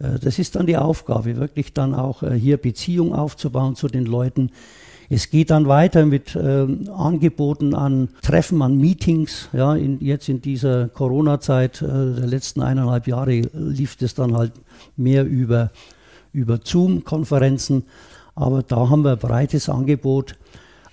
äh, 0.00 0.18
das 0.18 0.40
ist 0.40 0.56
dann 0.56 0.66
die 0.66 0.76
Aufgabe, 0.76 1.36
wirklich 1.36 1.72
dann 1.72 1.94
auch 1.94 2.24
äh, 2.24 2.34
hier 2.34 2.56
Beziehung 2.56 3.14
aufzubauen 3.14 3.76
zu 3.76 3.86
den 3.86 4.06
Leuten. 4.06 4.50
Es 5.08 5.30
geht 5.30 5.50
dann 5.50 5.68
weiter 5.68 6.04
mit 6.04 6.34
äh, 6.34 6.66
Angeboten 6.90 7.74
an 7.74 8.08
Treffen, 8.20 8.60
an 8.60 8.76
Meetings. 8.76 9.50
Ja, 9.52 9.76
in, 9.76 10.00
jetzt 10.00 10.28
in 10.28 10.42
dieser 10.42 10.88
Corona-Zeit 10.88 11.80
äh, 11.80 11.86
der 11.86 12.26
letzten 12.26 12.60
eineinhalb 12.60 13.06
Jahre 13.06 13.42
lief 13.52 13.96
es 14.00 14.14
dann 14.14 14.36
halt 14.36 14.52
mehr 14.96 15.24
über, 15.24 15.70
über 16.32 16.58
Zoom-Konferenzen. 16.62 17.84
Aber 18.38 18.62
da 18.62 18.88
haben 18.88 19.02
wir 19.02 19.12
ein 19.12 19.18
breites 19.18 19.68
Angebot 19.68 20.36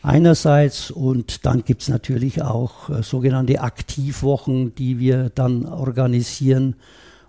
einerseits 0.02 0.92
und 0.92 1.46
dann 1.46 1.64
gibt 1.64 1.82
es 1.84 1.90
natürlich 1.90 2.42
auch 2.42 2.90
äh, 2.90 3.04
sogenannte 3.04 3.62
Aktivwochen, 3.62 4.76
die 4.76 5.00
wir 5.00 5.30
dann 5.30 5.66
organisieren 5.66 6.76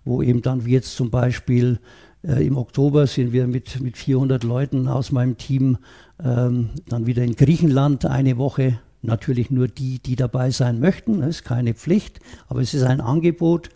wo 0.06 0.22
eben 0.22 0.40
dann 0.40 0.64
wie 0.64 0.72
jetzt 0.72 0.96
zum 0.96 1.10
Beispiel 1.10 1.80
äh, 2.22 2.46
im 2.46 2.56
Oktober 2.56 3.06
sind 3.06 3.32
wir 3.32 3.46
mit, 3.46 3.80
mit 3.80 3.98
400 3.98 4.44
Leuten 4.44 4.88
aus 4.88 5.12
meinem 5.12 5.36
Team 5.36 5.76
ähm, 6.24 6.70
dann 6.88 7.06
wieder 7.06 7.22
in 7.22 7.36
Griechenland 7.36 8.06
eine 8.06 8.38
Woche. 8.38 8.78
Natürlich 9.02 9.50
nur 9.50 9.68
die, 9.68 9.98
die 9.98 10.16
dabei 10.16 10.50
sein 10.50 10.80
möchten. 10.80 11.20
Das 11.20 11.28
ist 11.28 11.44
keine 11.44 11.74
Pflicht, 11.74 12.20
aber 12.48 12.60
es 12.60 12.72
ist 12.72 12.84
ein 12.84 13.00
Angebot. 13.00 13.68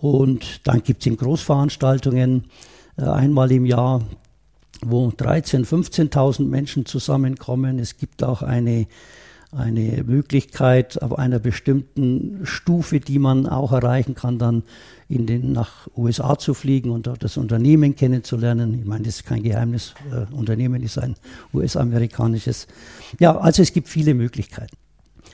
Und 0.00 0.66
dann 0.66 0.82
gibt 0.82 1.00
es 1.00 1.06
in 1.06 1.16
Großveranstaltungen 1.16 2.44
äh, 2.98 3.04
einmal 3.04 3.50
im 3.52 3.64
Jahr, 3.64 4.02
wo 4.84 5.08
13.000, 5.08 5.66
15.000 6.12 6.44
Menschen 6.44 6.86
zusammenkommen. 6.86 7.78
Es 7.78 7.96
gibt 7.96 8.22
auch 8.22 8.42
eine 8.42 8.86
eine 9.52 10.02
Möglichkeit 10.04 11.02
auf 11.02 11.18
einer 11.18 11.38
bestimmten 11.38 12.40
Stufe, 12.44 13.00
die 13.00 13.18
man 13.18 13.46
auch 13.46 13.72
erreichen 13.72 14.14
kann, 14.14 14.38
dann 14.38 14.62
in 15.08 15.26
den, 15.26 15.52
nach 15.52 15.88
USA 15.94 16.38
zu 16.38 16.54
fliegen 16.54 16.90
und 16.90 17.06
dort 17.06 17.22
das 17.22 17.36
Unternehmen 17.36 17.94
kennenzulernen. 17.94 18.78
Ich 18.80 18.86
meine, 18.86 19.04
das 19.04 19.16
ist 19.16 19.26
kein 19.26 19.42
Geheimnis. 19.42 19.94
Äh, 20.10 20.34
Unternehmen 20.34 20.82
ist 20.82 20.96
ein 20.96 21.16
US-amerikanisches. 21.52 22.66
Ja, 23.20 23.36
also 23.36 23.60
es 23.60 23.74
gibt 23.74 23.88
viele 23.88 24.14
Möglichkeiten. 24.14 24.74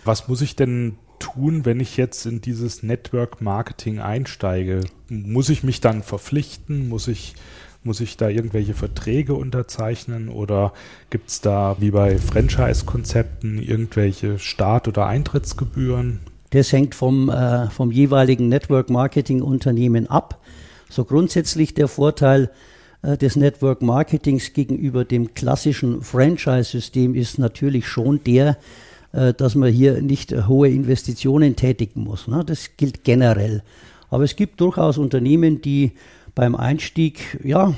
Was 0.04 0.26
muss 0.26 0.40
ich 0.40 0.56
denn 0.56 0.96
tun, 1.20 1.64
wenn 1.64 1.78
ich 1.78 1.96
jetzt 1.96 2.26
in 2.26 2.40
dieses 2.40 2.82
Network 2.82 3.40
Marketing 3.40 4.00
einsteige? 4.00 4.80
Muss 5.08 5.48
ich 5.48 5.62
mich 5.62 5.80
dann 5.80 6.02
verpflichten? 6.02 6.88
Muss 6.88 7.06
ich 7.06 7.34
muss 7.88 8.00
ich 8.00 8.18
da 8.18 8.28
irgendwelche 8.28 8.74
Verträge 8.74 9.32
unterzeichnen 9.32 10.28
oder 10.28 10.74
gibt 11.08 11.30
es 11.30 11.40
da 11.40 11.76
wie 11.80 11.90
bei 11.90 12.18
Franchise-Konzepten 12.18 13.62
irgendwelche 13.62 14.38
Start- 14.38 14.88
oder 14.88 15.06
Eintrittsgebühren? 15.06 16.20
Das 16.50 16.70
hängt 16.70 16.94
vom, 16.94 17.30
äh, 17.30 17.70
vom 17.70 17.90
jeweiligen 17.90 18.50
Network-Marketing-Unternehmen 18.50 20.06
ab. 20.06 20.38
So 20.90 21.06
grundsätzlich 21.06 21.72
der 21.72 21.88
Vorteil 21.88 22.50
äh, 23.00 23.16
des 23.16 23.36
Network-Marketings 23.36 24.52
gegenüber 24.52 25.06
dem 25.06 25.32
klassischen 25.32 26.02
Franchise-System 26.02 27.14
ist 27.14 27.38
natürlich 27.38 27.88
schon 27.88 28.22
der, 28.22 28.58
äh, 29.12 29.32
dass 29.32 29.54
man 29.54 29.72
hier 29.72 30.02
nicht 30.02 30.34
hohe 30.46 30.68
Investitionen 30.68 31.56
tätigen 31.56 32.02
muss. 32.02 32.28
Ne? 32.28 32.44
Das 32.44 32.76
gilt 32.76 33.02
generell. 33.02 33.62
Aber 34.10 34.24
es 34.24 34.36
gibt 34.36 34.60
durchaus 34.60 34.98
Unternehmen, 34.98 35.62
die 35.62 35.92
beim 36.38 36.54
Einstieg, 36.54 37.40
ja, 37.42 37.74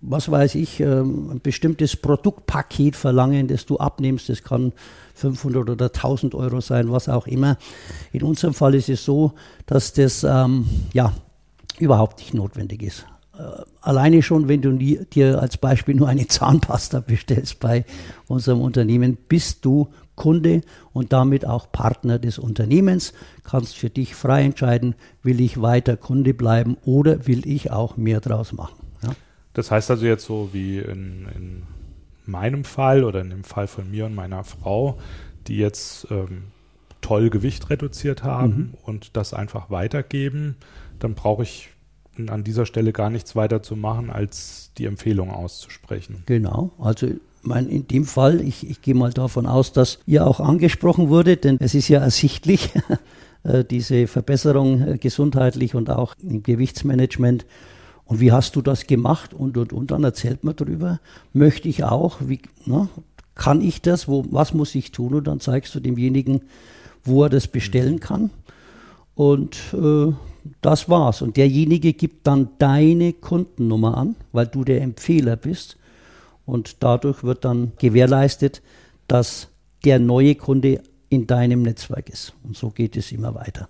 was 0.00 0.30
weiß 0.30 0.54
ich, 0.54 0.80
ähm, 0.80 1.28
ein 1.30 1.40
bestimmtes 1.42 1.94
Produktpaket 1.94 2.96
verlangen, 2.96 3.48
das 3.48 3.66
du 3.66 3.76
abnimmst. 3.76 4.30
Das 4.30 4.42
kann 4.42 4.72
500 5.12 5.68
oder 5.68 5.86
1000 5.92 6.34
Euro 6.34 6.62
sein, 6.62 6.90
was 6.90 7.10
auch 7.10 7.26
immer. 7.26 7.58
In 8.10 8.22
unserem 8.22 8.54
Fall 8.54 8.74
ist 8.74 8.88
es 8.88 9.04
so, 9.04 9.34
dass 9.66 9.92
das 9.92 10.24
ähm, 10.24 10.64
ja 10.94 11.12
überhaupt 11.78 12.20
nicht 12.20 12.32
notwendig 12.32 12.82
ist. 12.82 13.04
Äh, 13.38 13.42
alleine 13.82 14.22
schon, 14.22 14.48
wenn 14.48 14.62
du 14.62 14.72
dir 14.72 15.42
als 15.42 15.58
Beispiel 15.58 15.94
nur 15.94 16.08
eine 16.08 16.26
Zahnpasta 16.28 17.00
bestellst 17.00 17.60
bei 17.60 17.84
unserem 18.26 18.62
Unternehmen, 18.62 19.18
bist 19.28 19.66
du 19.66 19.88
Kunde 20.18 20.60
und 20.92 21.12
damit 21.12 21.46
auch 21.46 21.70
Partner 21.72 22.18
des 22.18 22.38
Unternehmens, 22.38 23.14
kannst 23.44 23.76
für 23.76 23.88
dich 23.88 24.14
frei 24.14 24.44
entscheiden, 24.44 24.96
will 25.22 25.40
ich 25.40 25.62
weiter 25.62 25.96
Kunde 25.96 26.34
bleiben 26.34 26.76
oder 26.84 27.26
will 27.26 27.46
ich 27.46 27.70
auch 27.70 27.96
mehr 27.96 28.20
draus 28.20 28.52
machen. 28.52 28.76
Ja? 29.02 29.12
Das 29.54 29.70
heißt 29.70 29.90
also 29.90 30.04
jetzt 30.04 30.26
so 30.26 30.50
wie 30.52 30.78
in, 30.78 31.28
in, 31.34 31.62
meinem 32.26 32.64
Fall 32.64 33.04
oder 33.04 33.22
in 33.22 33.30
dem 33.30 33.42
Fall 33.42 33.66
von 33.66 33.90
mir 33.90 34.04
und 34.04 34.14
meiner 34.14 34.44
Frau, 34.44 34.98
die 35.46 35.56
jetzt 35.56 36.06
ähm, 36.10 36.48
toll 37.00 37.30
Gewicht 37.30 37.70
reduziert 37.70 38.22
haben 38.22 38.52
mhm. 38.52 38.74
und 38.82 39.16
das 39.16 39.32
einfach 39.32 39.70
weitergeben, 39.70 40.56
dann 40.98 41.14
brauche 41.14 41.44
ich 41.44 41.70
an 42.26 42.44
dieser 42.44 42.66
Stelle 42.66 42.92
gar 42.92 43.08
nichts 43.08 43.34
weiter 43.34 43.62
zu 43.62 43.76
machen, 43.76 44.10
als 44.10 44.72
die 44.76 44.84
Empfehlung 44.84 45.30
auszusprechen. 45.30 46.24
Genau, 46.26 46.72
also 46.78 47.06
meine, 47.48 47.68
in 47.68 47.88
dem 47.88 48.04
Fall, 48.04 48.40
ich, 48.40 48.68
ich 48.68 48.82
gehe 48.82 48.94
mal 48.94 49.12
davon 49.12 49.46
aus, 49.46 49.72
dass 49.72 49.98
ihr 50.06 50.26
auch 50.26 50.40
angesprochen 50.40 51.08
wurde, 51.08 51.36
denn 51.36 51.56
es 51.60 51.74
ist 51.74 51.88
ja 51.88 52.00
ersichtlich, 52.00 52.70
äh, 53.42 53.64
diese 53.64 54.06
Verbesserung 54.06 54.82
äh, 54.82 54.98
gesundheitlich 54.98 55.74
und 55.74 55.90
auch 55.90 56.14
im 56.22 56.42
Gewichtsmanagement. 56.42 57.46
Und 58.04 58.20
wie 58.20 58.32
hast 58.32 58.56
du 58.56 58.62
das 58.62 58.86
gemacht? 58.86 59.34
Und, 59.34 59.56
und, 59.56 59.72
und 59.72 59.90
dann 59.90 60.04
erzählt 60.04 60.44
man 60.44 60.56
darüber. 60.56 61.00
Möchte 61.32 61.68
ich 61.68 61.84
auch? 61.84 62.18
Wie, 62.20 62.40
na, 62.64 62.88
kann 63.34 63.60
ich 63.60 63.82
das? 63.82 64.08
Wo, 64.08 64.24
was 64.30 64.54
muss 64.54 64.74
ich 64.74 64.92
tun? 64.92 65.14
Und 65.14 65.26
dann 65.26 65.40
zeigst 65.40 65.74
du 65.74 65.80
demjenigen, 65.80 66.42
wo 67.04 67.24
er 67.24 67.28
das 67.28 67.48
bestellen 67.48 68.00
kann. 68.00 68.30
Und 69.14 69.58
äh, 69.74 70.12
das 70.62 70.88
war's. 70.88 71.22
Und 71.22 71.36
derjenige 71.36 71.92
gibt 71.92 72.26
dann 72.26 72.48
deine 72.58 73.12
Kundennummer 73.12 73.96
an, 73.96 74.16
weil 74.32 74.46
du 74.46 74.64
der 74.64 74.82
Empfehler 74.82 75.36
bist. 75.36 75.76
Und 76.48 76.82
dadurch 76.82 77.24
wird 77.24 77.44
dann 77.44 77.72
gewährleistet, 77.78 78.62
dass 79.06 79.48
der 79.84 79.98
neue 79.98 80.34
Kunde 80.34 80.82
in 81.10 81.26
deinem 81.26 81.60
Netzwerk 81.60 82.08
ist. 82.08 82.32
Und 82.42 82.56
so 82.56 82.70
geht 82.70 82.96
es 82.96 83.12
immer 83.12 83.34
weiter. 83.34 83.68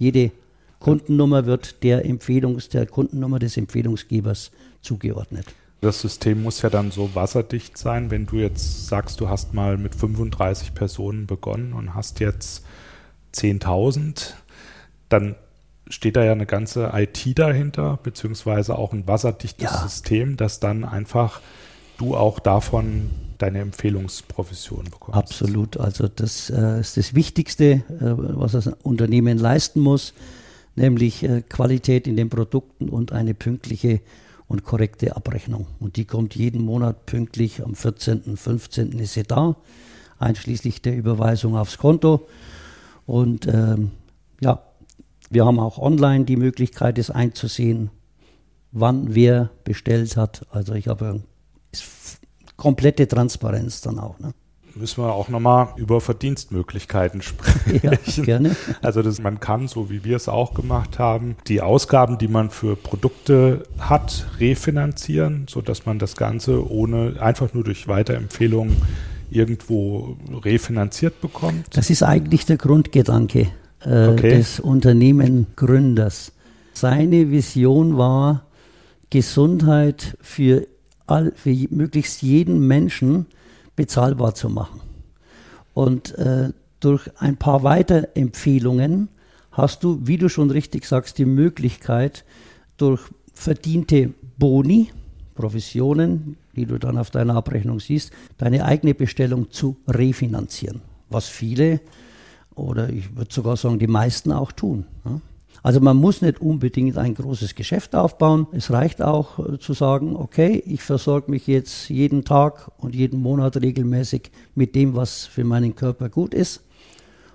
Jede 0.00 0.32
Kundennummer 0.80 1.46
wird 1.46 1.84
der 1.84 2.04
Empfehlungs, 2.04 2.68
der 2.68 2.86
Kundennummer 2.86 3.38
des 3.38 3.56
Empfehlungsgebers 3.56 4.50
zugeordnet. 4.82 5.46
Das 5.80 6.00
System 6.00 6.42
muss 6.42 6.62
ja 6.62 6.68
dann 6.68 6.90
so 6.90 7.14
wasserdicht 7.14 7.78
sein, 7.78 8.10
wenn 8.10 8.26
du 8.26 8.38
jetzt 8.38 8.88
sagst, 8.88 9.20
du 9.20 9.28
hast 9.28 9.54
mal 9.54 9.78
mit 9.78 9.94
35 9.94 10.74
Personen 10.74 11.28
begonnen 11.28 11.74
und 11.74 11.94
hast 11.94 12.18
jetzt 12.18 12.64
10.000, 13.34 14.32
dann 15.08 15.36
steht 15.88 16.16
da 16.16 16.24
ja 16.24 16.32
eine 16.32 16.46
ganze 16.46 16.90
IT 16.92 17.38
dahinter, 17.38 18.00
beziehungsweise 18.02 18.76
auch 18.76 18.92
ein 18.92 19.06
wasserdichtes 19.06 19.70
ja. 19.70 19.78
System, 19.82 20.36
das 20.36 20.58
dann 20.58 20.84
einfach 20.84 21.40
du 21.98 22.16
auch 22.16 22.38
davon 22.38 23.10
deine 23.38 23.60
Empfehlungsprofession 23.60 24.84
bekommst. 24.84 25.16
Absolut. 25.16 25.76
Also 25.76 26.08
das 26.08 26.50
äh, 26.50 26.80
ist 26.80 26.96
das 26.96 27.14
Wichtigste, 27.14 27.64
äh, 27.64 27.82
was 28.00 28.52
das 28.52 28.66
Unternehmen 28.82 29.38
leisten 29.38 29.80
muss, 29.80 30.14
nämlich 30.74 31.22
äh, 31.22 31.42
Qualität 31.42 32.06
in 32.06 32.16
den 32.16 32.30
Produkten 32.30 32.88
und 32.88 33.12
eine 33.12 33.34
pünktliche 33.34 34.00
und 34.48 34.64
korrekte 34.64 35.16
Abrechnung. 35.16 35.66
Und 35.80 35.96
die 35.96 36.04
kommt 36.04 36.36
jeden 36.36 36.64
Monat 36.64 37.06
pünktlich 37.06 37.64
am 37.64 37.74
14., 37.74 38.36
15. 38.36 38.92
ist 38.98 39.14
sie 39.14 39.24
da, 39.24 39.56
einschließlich 40.18 40.82
der 40.82 40.96
Überweisung 40.96 41.56
aufs 41.56 41.78
Konto. 41.78 42.26
Und 43.06 43.46
ähm, 43.46 43.90
ja, 44.40 44.62
wir 45.30 45.44
haben 45.44 45.58
auch 45.58 45.78
online 45.78 46.24
die 46.24 46.36
Möglichkeit, 46.36 46.98
es 46.98 47.10
einzusehen, 47.10 47.90
wann 48.72 49.14
wer 49.14 49.50
bestellt 49.64 50.16
hat. 50.16 50.46
Also 50.50 50.74
ich 50.74 50.88
habe 50.88 51.22
komplette 52.56 53.06
Transparenz 53.08 53.80
dann 53.80 53.98
auch. 53.98 54.18
Ne? 54.18 54.32
Müssen 54.74 55.02
wir 55.02 55.14
auch 55.14 55.30
nochmal 55.30 55.68
über 55.76 56.02
Verdienstmöglichkeiten 56.02 57.22
sprechen. 57.22 57.80
Ja, 57.82 58.22
gerne. 58.24 58.56
Also 58.82 59.02
dass 59.02 59.20
man 59.20 59.40
kann, 59.40 59.68
so 59.68 59.88
wie 59.88 60.04
wir 60.04 60.16
es 60.16 60.28
auch 60.28 60.52
gemacht 60.52 60.98
haben, 60.98 61.36
die 61.46 61.62
Ausgaben, 61.62 62.18
die 62.18 62.28
man 62.28 62.50
für 62.50 62.76
Produkte 62.76 63.62
hat, 63.78 64.26
refinanzieren, 64.38 65.46
sodass 65.48 65.86
man 65.86 65.98
das 65.98 66.16
Ganze 66.16 66.70
ohne 66.70 67.14
einfach 67.20 67.54
nur 67.54 67.64
durch 67.64 67.88
Weiterempfehlungen 67.88 68.76
irgendwo 69.30 70.16
refinanziert 70.44 71.20
bekommt. 71.22 71.66
Das 71.74 71.88
ist 71.88 72.02
eigentlich 72.02 72.44
der 72.44 72.58
Grundgedanke 72.58 73.48
äh, 73.84 74.08
okay. 74.08 74.36
des 74.36 74.60
Unternehmengründers. 74.60 76.32
Seine 76.74 77.30
Vision 77.30 77.96
war, 77.96 78.44
Gesundheit 79.08 80.18
für, 80.20 80.66
all, 81.06 81.32
für 81.34 81.54
möglichst 81.70 82.22
jeden 82.22 82.66
Menschen 82.66 83.26
bezahlbar 83.74 84.34
zu 84.34 84.48
machen. 84.48 84.80
Und 85.74 86.16
äh, 86.18 86.50
durch 86.80 87.10
ein 87.18 87.36
paar 87.36 87.62
Weiterempfehlungen 87.62 89.08
hast 89.52 89.84
du, 89.84 90.00
wie 90.02 90.18
du 90.18 90.28
schon 90.28 90.50
richtig 90.50 90.84
sagst, 90.84 91.18
die 91.18 91.24
Möglichkeit, 91.24 92.24
durch 92.76 93.00
verdiente 93.32 94.12
Boni, 94.38 94.90
Provisionen, 95.34 96.36
die 96.54 96.66
du 96.66 96.78
dann 96.78 96.96
auf 96.98 97.10
deiner 97.10 97.36
Abrechnung 97.36 97.80
siehst, 97.80 98.10
deine 98.38 98.64
eigene 98.64 98.94
Bestellung 98.94 99.50
zu 99.50 99.76
refinanzieren. 99.86 100.80
Was 101.10 101.28
viele 101.28 101.80
oder 102.54 102.88
ich 102.88 103.14
würde 103.14 103.32
sogar 103.32 103.56
sagen, 103.56 103.78
die 103.78 103.86
meisten 103.86 104.32
auch 104.32 104.50
tun. 104.50 104.86
Also 105.66 105.80
man 105.80 105.96
muss 105.96 106.22
nicht 106.22 106.40
unbedingt 106.40 106.96
ein 106.96 107.16
großes 107.16 107.56
Geschäft 107.56 107.96
aufbauen. 107.96 108.46
Es 108.52 108.70
reicht 108.70 109.02
auch 109.02 109.40
äh, 109.40 109.58
zu 109.58 109.72
sagen, 109.72 110.14
okay, 110.14 110.62
ich 110.64 110.80
versorge 110.80 111.28
mich 111.28 111.48
jetzt 111.48 111.88
jeden 111.88 112.24
Tag 112.24 112.70
und 112.78 112.94
jeden 112.94 113.20
Monat 113.20 113.56
regelmäßig 113.56 114.30
mit 114.54 114.76
dem, 114.76 114.94
was 114.94 115.26
für 115.26 115.42
meinen 115.42 115.74
Körper 115.74 116.08
gut 116.08 116.34
ist. 116.34 116.62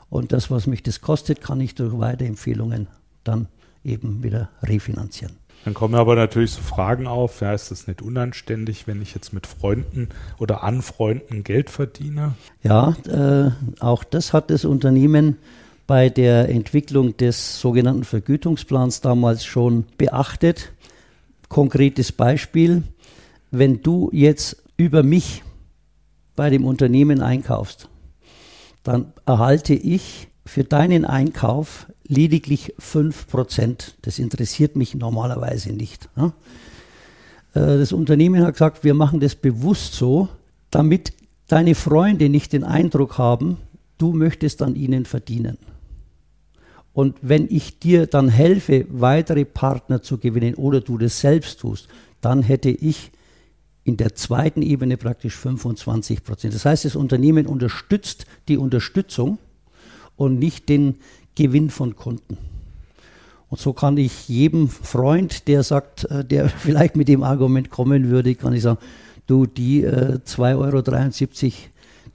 Und 0.10 0.32
das, 0.32 0.50
was 0.50 0.66
mich 0.66 0.82
das 0.82 1.02
kostet, 1.02 1.42
kann 1.42 1.60
ich 1.60 1.76
durch 1.76 2.00
Weiterempfehlungen 2.00 2.88
dann 3.26 3.50
eben 3.84 4.24
wieder 4.24 4.48
refinanzieren. 4.64 5.36
Dann 5.66 5.74
kommen 5.74 5.96
aber 5.96 6.16
natürlich 6.16 6.52
so 6.52 6.62
Fragen 6.62 7.08
auf, 7.08 7.42
ja, 7.42 7.54
ist 7.54 7.70
das 7.70 7.88
nicht 7.88 8.02
unanständig, 8.02 8.88
wenn 8.88 9.02
ich 9.02 9.14
jetzt 9.14 9.34
mit 9.34 9.46
Freunden 9.46 10.08
oder 10.40 10.64
an 10.64 10.82
Freunden 10.82 11.44
Geld 11.44 11.70
verdiene? 11.70 12.36
Ja, 12.64 12.96
äh, 13.10 13.52
auch 13.82 14.06
das 14.06 14.32
hat 14.32 14.52
das 14.52 14.64
Unternehmen 14.64 15.36
bei 15.92 16.08
der 16.08 16.48
Entwicklung 16.48 17.18
des 17.18 17.60
sogenannten 17.60 18.06
Vergütungsplans 18.06 19.02
damals 19.02 19.44
schon 19.44 19.84
beachtet. 19.98 20.72
Konkretes 21.50 22.14
Beispiel, 22.14 22.84
wenn 23.52 23.82
du 23.82 24.10
jetzt 24.14 24.64
über 24.78 25.04
mich 25.04 25.44
bei 26.38 26.50
dem 26.50 26.64
Unternehmen 26.64 27.22
einkaufst, 27.22 27.90
dann 28.84 29.12
erhalte 29.26 29.74
ich 29.74 30.30
für 30.46 30.64
deinen 30.64 31.04
Einkauf 31.04 31.88
lediglich 32.08 32.74
5%. 32.80 33.96
Das 34.02 34.18
interessiert 34.18 34.78
mich 34.78 34.96
normalerweise 34.96 35.74
nicht. 35.74 36.08
Äh, 36.16 36.30
das 37.54 37.92
Unternehmen 37.92 38.46
hat 38.46 38.54
gesagt, 38.54 38.86
wir 38.86 38.94
machen 38.94 39.20
das 39.20 39.36
bewusst 39.36 39.96
so, 39.96 40.30
damit 40.70 41.12
deine 41.50 41.76
Freunde 41.76 42.30
nicht 42.30 42.54
den 42.54 42.64
Eindruck 42.64 43.18
haben, 43.18 43.58
du 43.98 44.14
möchtest 44.14 44.62
an 44.62 44.78
ihnen 44.78 45.04
verdienen. 45.04 45.58
Und 46.94 47.18
wenn 47.22 47.48
ich 47.50 47.80
dir 47.80 48.06
dann 48.06 48.30
helfe, 48.30 48.86
weitere 48.90 49.46
Partner 49.46 50.02
zu 50.02 50.18
gewinnen 50.18 50.56
oder 50.56 50.82
du 50.82 50.98
das 50.98 51.20
selbst 51.20 51.60
tust, 51.60 51.88
dann 52.20 52.44
hätte 52.44 52.70
ich 52.70 53.12
in 53.84 53.98
der 53.98 54.14
zweiten 54.16 54.62
Ebene 54.62 54.98
praktisch 54.98 55.36
25 55.36 56.24
Prozent. 56.24 56.54
Das 56.54 56.66
heißt, 56.66 56.86
das 56.86 56.96
Unternehmen 56.96 57.48
unterstützt 57.48 58.26
die 58.48 58.58
Unterstützung 58.58 59.40
und 60.16 60.38
nicht 60.38 60.70
den 60.70 60.96
Gewinn 61.36 61.70
von 61.70 61.96
Kunden. 61.96 62.38
Und 63.50 63.60
so 63.60 63.74
kann 63.74 63.98
ich 63.98 64.30
jedem 64.30 64.70
Freund, 64.70 65.48
der 65.48 65.64
sagt, 65.64 66.06
äh, 66.06 66.24
der 66.24 66.50
vielleicht 66.50 66.96
mit 66.96 67.08
dem 67.08 67.24
Argument 67.24 67.70
kommen 67.70 68.10
würde, 68.10 68.36
kann 68.36 68.54
ich 68.54 68.62
sagen, 68.62 68.80
du, 69.28 69.46
die 69.46 69.84
äh, 69.84 70.20
2,73 70.26 71.46
Euro, 71.46 71.54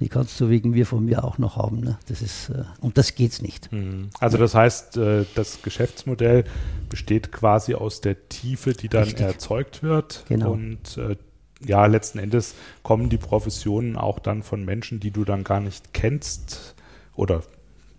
die 0.01 0.09
kannst 0.09 0.41
du 0.41 0.51
wegen 0.51 0.71
mir 0.71 0.87
von 0.87 1.05
mir 1.05 1.25
auch 1.25 1.39
noch 1.39 1.57
haben. 1.57 1.81
Ne? 1.81 1.99
Das 2.09 2.23
ist, 2.23 2.51
äh, 2.51 2.65
und 2.81 2.99
das 2.99 3.15
geht's 3.15 3.41
nicht. 3.41 3.73
Mhm. 3.73 4.11
Also 4.21 4.37
das 4.37 4.55
heißt, 4.55 4.97
äh, 4.97 5.25
das 5.35 5.63
Geschäftsmodell 5.63 6.45
besteht 6.89 7.33
quasi 7.33 7.75
aus 7.75 8.01
der 8.01 8.29
Tiefe, 8.29 8.73
die 8.73 8.89
dann 8.89 9.05
Richtig. 9.05 9.27
erzeugt 9.27 9.83
wird. 9.83 10.25
Genau. 10.29 10.53
Und 10.53 10.99
äh, 10.99 11.17
ja, 11.65 11.87
letzten 11.87 12.19
Endes 12.19 12.55
kommen 12.83 13.09
die 13.09 13.17
Professionen 13.17 13.97
auch 13.97 14.19
dann 14.19 14.43
von 14.43 14.65
Menschen, 14.65 15.01
die 15.01 15.11
du 15.11 15.25
dann 15.25 15.45
gar 15.45 15.61
nicht 15.61 15.95
kennst 15.95 16.75
oder 17.15 17.43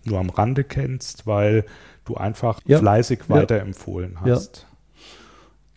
nur 0.04 0.20
am 0.20 0.30
Rande 0.30 0.64
kennst, 0.64 1.26
weil 1.26 1.66
du 2.06 2.16
einfach 2.16 2.62
ja. 2.66 2.78
fleißig 2.80 3.22
ja. 3.28 3.36
weiterempfohlen 3.36 4.22
hast. 4.22 4.58
Ja. 4.58 4.67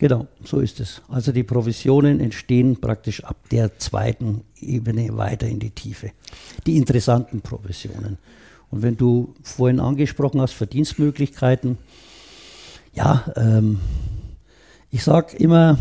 Genau, 0.01 0.25
so 0.43 0.61
ist 0.61 0.79
es. 0.79 1.03
Also 1.09 1.31
die 1.31 1.43
Provisionen 1.43 2.21
entstehen 2.21 2.81
praktisch 2.81 3.23
ab 3.23 3.37
der 3.51 3.77
zweiten 3.77 4.41
Ebene 4.59 5.15
weiter 5.15 5.45
in 5.45 5.59
die 5.59 5.69
Tiefe. 5.69 6.09
Die 6.65 6.77
interessanten 6.77 7.41
Provisionen. 7.41 8.17
Und 8.71 8.81
wenn 8.81 8.97
du 8.97 9.35
vorhin 9.43 9.79
angesprochen 9.79 10.41
hast, 10.41 10.53
Verdienstmöglichkeiten, 10.53 11.77
ja, 12.95 13.31
ähm, 13.35 13.79
ich 14.89 15.03
sage 15.03 15.37
immer, 15.37 15.77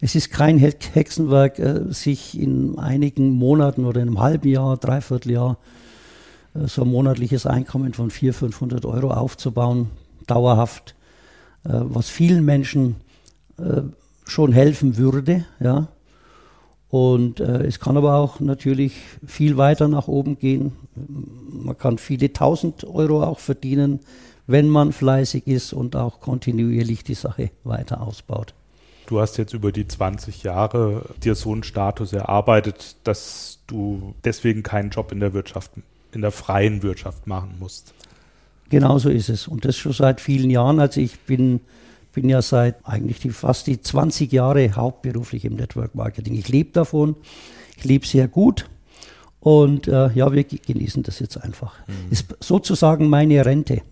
es 0.00 0.14
ist 0.14 0.30
kein 0.30 0.56
Hexenwerk, 0.56 1.58
äh, 1.58 1.92
sich 1.92 2.40
in 2.40 2.78
einigen 2.78 3.28
Monaten 3.28 3.84
oder 3.84 4.00
in 4.00 4.08
einem 4.08 4.20
halben 4.20 4.48
Jahr, 4.48 4.78
dreiviertel 4.78 5.32
Jahr 5.32 5.58
äh, 6.54 6.66
so 6.66 6.80
ein 6.80 6.88
monatliches 6.88 7.44
Einkommen 7.44 7.92
von 7.92 8.10
400, 8.10 8.54
500 8.54 8.86
Euro 8.86 9.10
aufzubauen, 9.10 9.90
dauerhaft, 10.26 10.94
äh, 11.64 11.72
was 11.72 12.08
vielen 12.08 12.46
Menschen 12.46 12.96
äh, 13.60 13.82
schon 14.26 14.52
helfen 14.52 14.96
würde. 14.96 15.44
Ja. 15.60 15.88
Und 16.88 17.40
äh, 17.40 17.64
es 17.66 17.78
kann 17.78 17.96
aber 17.96 18.14
auch 18.14 18.40
natürlich 18.40 18.94
viel 19.24 19.56
weiter 19.56 19.86
nach 19.88 20.08
oben 20.08 20.38
gehen. 20.38 20.72
Man 21.48 21.78
kann 21.78 21.98
viele 21.98 22.32
tausend 22.32 22.84
Euro 22.84 23.22
auch 23.22 23.38
verdienen, 23.38 24.00
wenn 24.46 24.68
man 24.68 24.92
fleißig 24.92 25.46
ist 25.46 25.72
und 25.72 25.94
auch 25.94 26.20
kontinuierlich 26.20 27.04
die 27.04 27.14
Sache 27.14 27.50
weiter 27.62 28.00
ausbaut. 28.00 28.54
Du 29.06 29.20
hast 29.20 29.38
jetzt 29.38 29.54
über 29.54 29.72
die 29.72 29.86
20 29.86 30.42
Jahre 30.42 31.04
dir 31.22 31.34
so 31.34 31.52
einen 31.52 31.62
Status 31.62 32.12
erarbeitet, 32.12 32.96
dass 33.04 33.60
du 33.66 34.14
deswegen 34.24 34.62
keinen 34.62 34.90
Job 34.90 35.12
in 35.12 35.20
der 35.20 35.32
Wirtschaft 35.32 35.72
in 36.12 36.22
der 36.22 36.32
freien 36.32 36.82
Wirtschaft 36.82 37.26
machen 37.26 37.56
musst. 37.58 37.94
Genau 38.68 38.98
so 38.98 39.10
ist 39.10 39.28
es. 39.28 39.48
Und 39.48 39.64
das 39.64 39.76
schon 39.76 39.92
seit 39.92 40.20
vielen 40.20 40.50
Jahren. 40.50 40.80
Also 40.80 41.00
ich 41.00 41.18
bin, 41.20 41.60
bin 42.12 42.28
ja 42.28 42.42
seit 42.42 42.86
eigentlich 42.86 43.20
die, 43.20 43.30
fast 43.30 43.66
die 43.66 43.80
20 43.80 44.32
Jahre 44.32 44.74
hauptberuflich 44.74 45.44
im 45.44 45.54
Network 45.54 45.94
Marketing. 45.94 46.34
Ich 46.34 46.48
lebe 46.48 46.70
davon. 46.72 47.16
Ich 47.76 47.84
lebe 47.84 48.06
sehr 48.06 48.28
gut. 48.28 48.68
Und 49.40 49.88
äh, 49.88 50.10
ja, 50.12 50.32
wir 50.32 50.44
genießen 50.44 51.02
das 51.02 51.18
jetzt 51.18 51.36
einfach. 51.38 51.74
Mhm. 51.86 52.10
Ist 52.10 52.36
sozusagen 52.40 53.08
meine 53.08 53.44
Rente. 53.44 53.82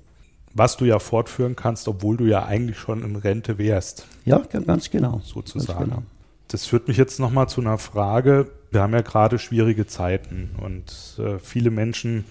Was 0.54 0.76
du 0.76 0.84
ja 0.84 0.98
fortführen 0.98 1.56
kannst, 1.56 1.88
obwohl 1.88 2.16
du 2.16 2.24
ja 2.26 2.44
eigentlich 2.44 2.78
schon 2.78 3.02
in 3.02 3.16
Rente 3.16 3.58
wärst. 3.58 4.06
Ja, 4.24 4.38
ganz 4.38 4.90
genau. 4.90 5.20
Sozusagen. 5.24 5.78
Ganz 5.78 5.90
genau. 5.90 6.02
Das 6.48 6.66
führt 6.66 6.88
mich 6.88 6.96
jetzt 6.96 7.20
nochmal 7.20 7.48
zu 7.48 7.60
einer 7.60 7.78
Frage, 7.78 8.50
wir 8.70 8.82
haben 8.82 8.92
ja 8.92 9.02
gerade 9.02 9.38
schwierige 9.38 9.86
Zeiten 9.86 10.50
und 10.62 11.18
äh, 11.18 11.38
viele 11.38 11.70
Menschen 11.70 12.24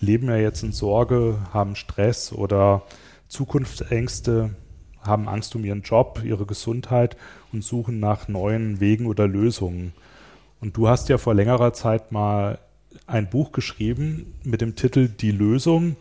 leben 0.00 0.28
ja 0.28 0.36
jetzt 0.36 0.62
in 0.62 0.72
Sorge, 0.72 1.38
haben 1.52 1.76
Stress 1.76 2.32
oder 2.32 2.82
Zukunftsängste, 3.28 4.50
haben 5.06 5.28
Angst 5.28 5.54
um 5.56 5.64
ihren 5.64 5.82
Job, 5.82 6.22
ihre 6.24 6.46
Gesundheit 6.46 7.16
und 7.52 7.64
suchen 7.64 8.00
nach 8.00 8.28
neuen 8.28 8.80
Wegen 8.80 9.06
oder 9.06 9.26
Lösungen. 9.26 9.92
Und 10.60 10.76
du 10.76 10.88
hast 10.88 11.08
ja 11.08 11.18
vor 11.18 11.34
längerer 11.34 11.72
Zeit 11.72 12.12
mal 12.12 12.58
ein 13.06 13.28
Buch 13.28 13.52
geschrieben 13.52 14.34
mit 14.42 14.60
dem 14.60 14.74
Titel 14.74 15.08
Die 15.08 15.30
Lösung. 15.30 15.96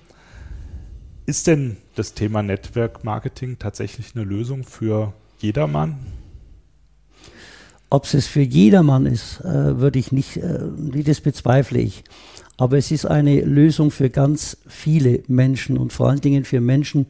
Ist 1.25 1.47
denn 1.47 1.77
das 1.95 2.13
Thema 2.13 2.43
Network 2.43 3.03
Marketing 3.03 3.57
tatsächlich 3.59 4.15
eine 4.15 4.23
Lösung 4.23 4.63
für 4.63 5.13
jedermann? 5.39 5.97
Ob 7.89 8.11
es 8.13 8.27
für 8.27 8.41
jedermann 8.41 9.05
ist, 9.05 9.41
äh, 9.41 9.79
würde 9.79 9.99
ich 9.99 10.11
nicht, 10.11 10.37
äh, 10.37 10.59
das 11.03 11.21
bezweifle 11.21 11.79
ich. 11.79 12.03
Aber 12.57 12.77
es 12.77 12.91
ist 12.91 13.05
eine 13.05 13.41
Lösung 13.41 13.91
für 13.91 14.09
ganz 14.09 14.57
viele 14.67 15.23
Menschen 15.27 15.77
und 15.77 15.93
vor 15.93 16.09
allen 16.09 16.21
Dingen 16.21 16.45
für 16.45 16.61
Menschen, 16.61 17.05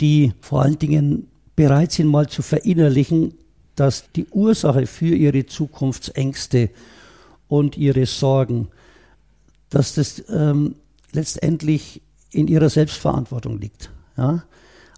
die 0.00 0.32
vor 0.40 0.62
allen 0.62 0.78
Dingen 0.78 1.28
bereit 1.56 1.92
sind, 1.92 2.08
mal 2.08 2.28
zu 2.28 2.42
verinnerlichen, 2.42 3.34
dass 3.76 4.04
die 4.12 4.26
Ursache 4.26 4.86
für 4.86 5.14
ihre 5.14 5.46
Zukunftsängste 5.46 6.70
und 7.48 7.76
ihre 7.76 8.06
Sorgen, 8.06 8.68
dass 9.68 9.94
das 9.94 10.24
ähm, 10.28 10.76
letztendlich 11.12 12.02
in 12.32 12.48
ihrer 12.48 12.70
Selbstverantwortung 12.70 13.58
liegt. 13.58 13.90
Ja? 14.16 14.44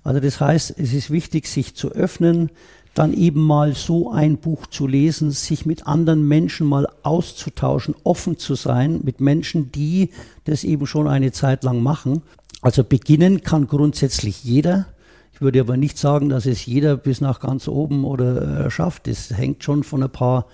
Also 0.05 0.21
das 0.21 0.41
heißt, 0.41 0.75
es 0.79 0.93
ist 0.93 1.11
wichtig, 1.11 1.47
sich 1.47 1.75
zu 1.75 1.93
öffnen, 1.93 2.51
dann 2.95 3.15
eben 3.15 3.41
mal 3.41 3.75
so 3.75 4.11
ein 4.11 4.37
Buch 4.37 4.67
zu 4.67 4.87
lesen, 4.87 5.31
sich 5.31 5.65
mit 5.65 5.87
anderen 5.87 6.29
Menschen 6.29 6.67
mal 6.67 6.87
auszutauschen, 7.03 7.95
offen 8.05 8.37
zu 8.37 8.55
sein 8.55 9.01
mit 9.03 9.21
Menschen, 9.21 9.73
die 9.73 10.11
das 10.45 10.65
eben 10.65 10.87
schon 10.87 11.09
eine 11.09 11.33
Zeit 11.33 11.65
lang 11.65 11.83
machen. 11.83 12.23
Also 12.63 12.85
beginnen 12.85 13.43
kann 13.43 13.67
grundsätzlich 13.67 14.45
jeder. 14.45 14.87
Ich 15.35 15.41
würde 15.41 15.61
aber 15.61 15.77
nicht 15.77 15.99
sagen, 15.99 16.29
dass 16.29 16.47
es 16.47 16.65
jeder 16.65 16.97
bis 16.97 17.21
nach 17.21 17.41
ganz 17.41 17.69
oben 17.69 18.05
oder 18.05 18.67
äh, 18.67 18.71
schafft. 18.71 19.09
Es 19.09 19.31
hängt 19.31 19.65
schon 19.65 19.83
von 19.83 20.03
ein 20.03 20.11
paar 20.11 20.47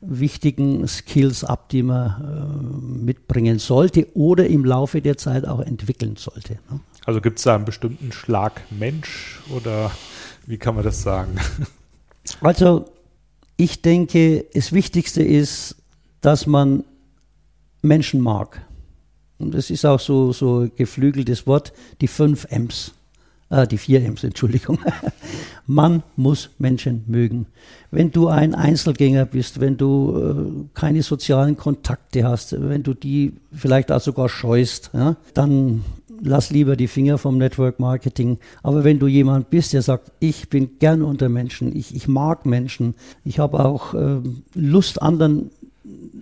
wichtigen 0.00 0.86
Skills 0.86 1.42
ab, 1.42 1.70
die 1.70 1.82
man 1.82 2.10
äh, 2.20 3.04
mitbringen 3.04 3.58
sollte 3.58 4.14
oder 4.14 4.46
im 4.46 4.64
Laufe 4.64 5.00
der 5.00 5.16
Zeit 5.16 5.46
auch 5.46 5.60
entwickeln 5.60 6.16
sollte. 6.16 6.58
Ne? 6.70 6.80
Also 7.06 7.20
gibt 7.20 7.38
es 7.38 7.44
da 7.44 7.54
einen 7.54 7.64
bestimmten 7.64 8.12
Schlag 8.12 8.60
Mensch 8.70 9.40
oder 9.50 9.90
wie 10.46 10.58
kann 10.58 10.74
man 10.74 10.84
das 10.84 11.02
sagen? 11.02 11.36
Also 12.40 12.86
ich 13.56 13.82
denke, 13.82 14.46
das 14.52 14.72
Wichtigste 14.72 15.22
ist, 15.22 15.76
dass 16.20 16.48
man 16.48 16.82
Menschen 17.82 18.20
mag. 18.20 18.65
Und 19.38 19.54
das 19.54 19.70
ist 19.70 19.84
auch 19.84 20.00
so, 20.00 20.32
so 20.32 20.68
geflügeltes 20.74 21.46
Wort, 21.46 21.72
die 22.00 22.08
fünf 22.08 22.46
M's. 22.50 22.92
Äh, 23.50 23.66
die 23.66 23.78
vier 23.78 24.04
M's, 24.04 24.24
Entschuldigung. 24.24 24.78
Man 25.66 26.02
muss 26.16 26.50
Menschen 26.58 27.04
mögen. 27.06 27.46
Wenn 27.90 28.10
du 28.10 28.28
ein 28.28 28.54
Einzelgänger 28.54 29.24
bist, 29.24 29.60
wenn 29.60 29.76
du 29.76 30.16
äh, 30.16 30.68
keine 30.74 31.02
sozialen 31.02 31.56
Kontakte 31.56 32.24
hast, 32.24 32.56
wenn 32.58 32.82
du 32.82 32.94
die 32.94 33.34
vielleicht 33.52 33.92
auch 33.92 34.00
sogar 34.00 34.28
scheust, 34.28 34.90
ja, 34.92 35.16
dann 35.34 35.84
lass 36.22 36.50
lieber 36.50 36.76
die 36.76 36.88
Finger 36.88 37.18
vom 37.18 37.38
Network 37.38 37.78
Marketing. 37.78 38.38
Aber 38.62 38.84
wenn 38.84 38.98
du 38.98 39.06
jemand 39.06 39.50
bist, 39.50 39.72
der 39.72 39.82
sagt, 39.82 40.12
ich 40.18 40.48
bin 40.48 40.78
gern 40.78 41.02
unter 41.02 41.28
Menschen, 41.28 41.76
ich, 41.76 41.94
ich 41.94 42.08
mag 42.08 42.46
Menschen, 42.46 42.94
ich 43.24 43.38
habe 43.38 43.64
auch 43.64 43.94
äh, 43.94 44.20
Lust, 44.54 45.02
anderen 45.02 45.50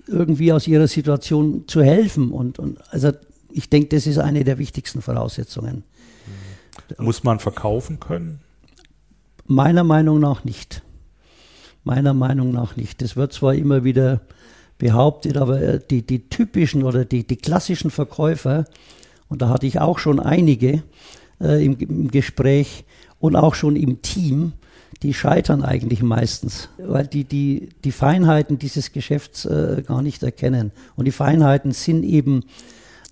irgendwie 0.06 0.52
aus 0.52 0.66
ihrer 0.66 0.88
Situation 0.88 1.64
zu 1.66 1.82
helfen. 1.82 2.30
Und, 2.30 2.58
und 2.58 2.78
also 2.92 3.12
ich 3.50 3.70
denke, 3.70 3.88
das 3.88 4.06
ist 4.06 4.18
eine 4.18 4.44
der 4.44 4.58
wichtigsten 4.58 5.02
Voraussetzungen. 5.02 5.84
Muss 6.98 7.24
man 7.24 7.38
verkaufen 7.38 8.00
können? 8.00 8.40
Meiner 9.46 9.84
Meinung 9.84 10.20
nach 10.20 10.44
nicht. 10.44 10.82
Meiner 11.84 12.14
Meinung 12.14 12.52
nach 12.52 12.76
nicht. 12.76 13.02
Das 13.02 13.16
wird 13.16 13.32
zwar 13.32 13.54
immer 13.54 13.84
wieder 13.84 14.20
behauptet, 14.78 15.36
aber 15.36 15.60
äh, 15.60 15.80
die, 15.90 16.02
die 16.02 16.28
typischen 16.28 16.82
oder 16.82 17.04
die, 17.04 17.26
die 17.26 17.36
klassischen 17.36 17.90
Verkäufer, 17.90 18.64
und 19.28 19.42
da 19.42 19.48
hatte 19.48 19.66
ich 19.66 19.80
auch 19.80 19.98
schon 19.98 20.18
einige 20.18 20.82
äh, 21.40 21.64
im, 21.64 21.78
im 21.78 22.10
Gespräch 22.10 22.84
und 23.20 23.36
auch 23.36 23.54
schon 23.54 23.76
im 23.76 24.02
Team, 24.02 24.52
die 25.02 25.14
scheitern 25.14 25.62
eigentlich 25.62 26.02
meistens, 26.02 26.68
weil 26.78 27.06
die 27.06 27.24
die, 27.24 27.68
die 27.84 27.92
Feinheiten 27.92 28.58
dieses 28.58 28.92
Geschäfts 28.92 29.44
äh, 29.44 29.82
gar 29.86 30.02
nicht 30.02 30.22
erkennen. 30.22 30.72
Und 30.96 31.06
die 31.06 31.12
Feinheiten 31.12 31.72
sind 31.72 32.04
eben 32.04 32.44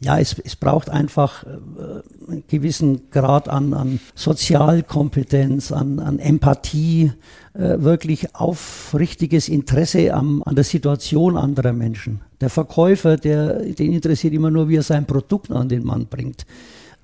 ja, 0.02 0.18
es, 0.18 0.36
es 0.40 0.56
braucht 0.56 0.90
einfach 0.90 1.44
äh, 1.44 2.28
einen 2.28 2.42
gewissen 2.48 3.10
Grad 3.10 3.48
an, 3.48 3.72
an 3.72 4.00
Sozialkompetenz, 4.14 5.70
an, 5.70 6.00
an 6.00 6.18
Empathie, 6.18 7.12
äh, 7.54 7.78
wirklich 7.78 8.34
aufrichtiges 8.34 9.48
Interesse 9.48 10.12
am, 10.12 10.42
an 10.44 10.56
der 10.56 10.64
Situation 10.64 11.36
anderer 11.36 11.72
Menschen. 11.72 12.20
Der 12.40 12.50
Verkäufer, 12.50 13.16
der, 13.16 13.60
den 13.60 13.92
interessiert 13.92 14.34
immer 14.34 14.50
nur, 14.50 14.68
wie 14.68 14.76
er 14.76 14.82
sein 14.82 15.06
Produkt 15.06 15.52
an 15.52 15.68
den 15.68 15.84
Mann 15.84 16.06
bringt. 16.06 16.46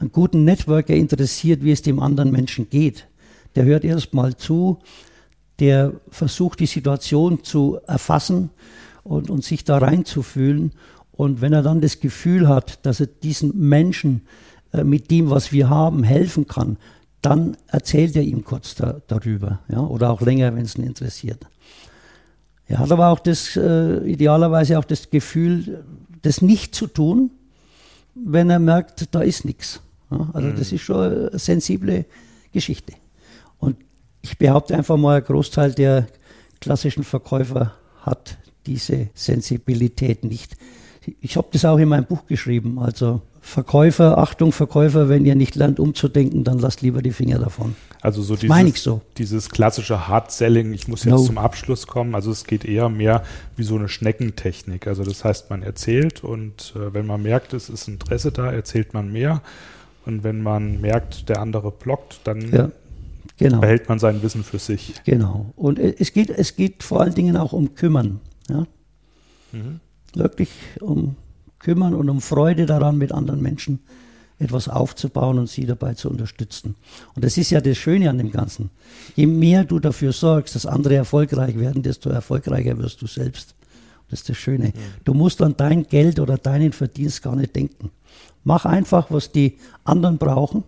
Einen 0.00 0.10
guten 0.10 0.44
Networker 0.44 0.94
interessiert, 0.94 1.62
wie 1.62 1.72
es 1.72 1.82
dem 1.82 2.00
anderen 2.00 2.32
Menschen 2.32 2.68
geht. 2.68 3.06
Der 3.58 3.64
hört 3.64 3.84
erst 3.84 4.14
mal 4.14 4.36
zu, 4.36 4.78
der 5.58 5.94
versucht, 6.10 6.60
die 6.60 6.66
Situation 6.66 7.42
zu 7.42 7.80
erfassen 7.88 8.50
und, 9.02 9.30
und 9.30 9.42
sich 9.42 9.64
da 9.64 9.78
reinzufühlen 9.78 10.70
und 11.10 11.40
wenn 11.40 11.52
er 11.52 11.62
dann 11.62 11.80
das 11.80 11.98
Gefühl 11.98 12.46
hat, 12.48 12.86
dass 12.86 13.00
er 13.00 13.08
diesen 13.08 13.58
Menschen 13.58 14.22
äh, 14.72 14.84
mit 14.84 15.10
dem, 15.10 15.30
was 15.30 15.50
wir 15.50 15.68
haben, 15.68 16.04
helfen 16.04 16.46
kann, 16.46 16.76
dann 17.20 17.56
erzählt 17.66 18.14
er 18.14 18.22
ihm 18.22 18.44
kurz 18.44 18.76
da, 18.76 19.00
darüber, 19.08 19.58
ja, 19.68 19.80
oder 19.80 20.10
auch 20.10 20.20
länger, 20.20 20.54
wenn 20.54 20.62
es 20.62 20.76
ihn 20.76 20.84
interessiert. 20.84 21.44
Er 22.68 22.78
hat 22.78 22.92
aber 22.92 23.08
auch 23.08 23.18
das, 23.18 23.56
äh, 23.56 23.98
idealerweise 24.08 24.78
auch 24.78 24.84
das 24.84 25.10
Gefühl, 25.10 25.84
das 26.22 26.40
nicht 26.40 26.76
zu 26.76 26.86
tun, 26.86 27.32
wenn 28.14 28.48
er 28.48 28.60
merkt, 28.60 29.12
da 29.12 29.22
ist 29.22 29.44
nichts. 29.44 29.80
Ja, 30.12 30.30
also 30.32 30.46
mhm. 30.46 30.56
das 30.56 30.70
ist 30.70 30.82
schon 30.82 31.00
eine 31.00 31.36
sensible 31.36 32.04
Geschichte. 32.52 32.92
Ich 34.22 34.38
behaupte 34.38 34.76
einfach 34.76 34.96
mal, 34.96 35.18
ein 35.18 35.24
Großteil 35.24 35.72
der 35.72 36.06
klassischen 36.60 37.04
Verkäufer 37.04 37.74
hat 38.00 38.38
diese 38.66 39.08
Sensibilität 39.14 40.24
nicht 40.24 40.56
ich 41.20 41.36
habe 41.36 41.48
das 41.52 41.64
auch 41.64 41.78
in 41.78 41.88
meinem 41.88 42.04
Buch 42.04 42.26
geschrieben. 42.26 42.78
Also 42.78 43.22
Verkäufer, 43.40 44.18
Achtung 44.18 44.52
Verkäufer, 44.52 45.08
wenn 45.08 45.24
ihr 45.24 45.34
nicht 45.34 45.54
lernt 45.54 45.80
umzudenken, 45.80 46.44
dann 46.44 46.58
lasst 46.58 46.82
lieber 46.82 47.02
die 47.02 47.12
Finger 47.12 47.38
davon. 47.38 47.76
Also 48.00 48.22
so 48.22 48.36
dieses, 48.36 48.82
so. 48.82 49.00
dieses 49.16 49.48
klassische 49.50 50.06
Hard 50.06 50.30
Selling, 50.30 50.72
ich 50.72 50.86
muss 50.86 51.04
jetzt 51.04 51.12
no. 51.12 51.22
zum 51.22 51.38
Abschluss 51.38 51.86
kommen. 51.86 52.14
Also 52.14 52.30
es 52.30 52.44
geht 52.44 52.64
eher 52.64 52.88
mehr 52.88 53.22
wie 53.56 53.62
so 53.62 53.76
eine 53.76 53.88
Schneckentechnik. 53.88 54.86
Also 54.86 55.02
das 55.02 55.24
heißt, 55.24 55.50
man 55.50 55.62
erzählt 55.62 56.22
und 56.22 56.74
äh, 56.76 56.92
wenn 56.94 57.06
man 57.06 57.22
merkt, 57.22 57.54
es 57.54 57.68
ist 57.68 57.88
Interesse 57.88 58.30
da, 58.30 58.52
erzählt 58.52 58.94
man 58.94 59.10
mehr. 59.10 59.42
Und 60.04 60.24
wenn 60.24 60.42
man 60.42 60.80
merkt, 60.80 61.28
der 61.28 61.40
andere 61.40 61.70
blockt, 61.70 62.20
dann 62.24 62.50
ja, 62.52 62.70
genau. 63.38 63.60
behält 63.60 63.88
man 63.88 63.98
sein 63.98 64.22
Wissen 64.22 64.44
für 64.44 64.58
sich. 64.58 64.94
Genau. 65.04 65.52
Und 65.56 65.78
es 65.78 66.12
geht, 66.12 66.30
es 66.30 66.56
geht 66.56 66.82
vor 66.82 67.00
allen 67.00 67.14
Dingen 67.14 67.36
auch 67.36 67.52
um 67.52 67.74
Kümmern. 67.74 68.20
Ja? 68.48 68.66
Mhm 69.52 69.80
wirklich 70.14 70.50
um 70.80 71.16
kümmern 71.58 71.94
und 71.94 72.08
um 72.08 72.20
Freude 72.20 72.66
daran, 72.66 72.98
mit 72.98 73.12
anderen 73.12 73.42
Menschen 73.42 73.80
etwas 74.38 74.68
aufzubauen 74.68 75.38
und 75.38 75.48
sie 75.48 75.66
dabei 75.66 75.94
zu 75.94 76.08
unterstützen. 76.08 76.76
Und 77.16 77.24
das 77.24 77.36
ist 77.36 77.50
ja 77.50 77.60
das 77.60 77.76
Schöne 77.76 78.08
an 78.08 78.18
dem 78.18 78.30
Ganzen. 78.30 78.70
Je 79.16 79.26
mehr 79.26 79.64
du 79.64 79.80
dafür 79.80 80.12
sorgst, 80.12 80.54
dass 80.54 80.64
andere 80.64 80.94
erfolgreich 80.94 81.58
werden, 81.58 81.82
desto 81.82 82.10
erfolgreicher 82.10 82.78
wirst 82.78 83.02
du 83.02 83.06
selbst. 83.06 83.56
Das 84.08 84.20
ist 84.20 84.28
das 84.28 84.36
Schöne. 84.36 84.72
Du 85.04 85.12
musst 85.12 85.42
an 85.42 85.54
dein 85.56 85.82
Geld 85.84 86.20
oder 86.20 86.38
deinen 86.38 86.72
Verdienst 86.72 87.22
gar 87.22 87.34
nicht 87.34 87.54
denken. 87.56 87.90
Mach 88.44 88.64
einfach, 88.64 89.10
was 89.10 89.32
die 89.32 89.58
anderen 89.84 90.18
brauchen, 90.18 90.62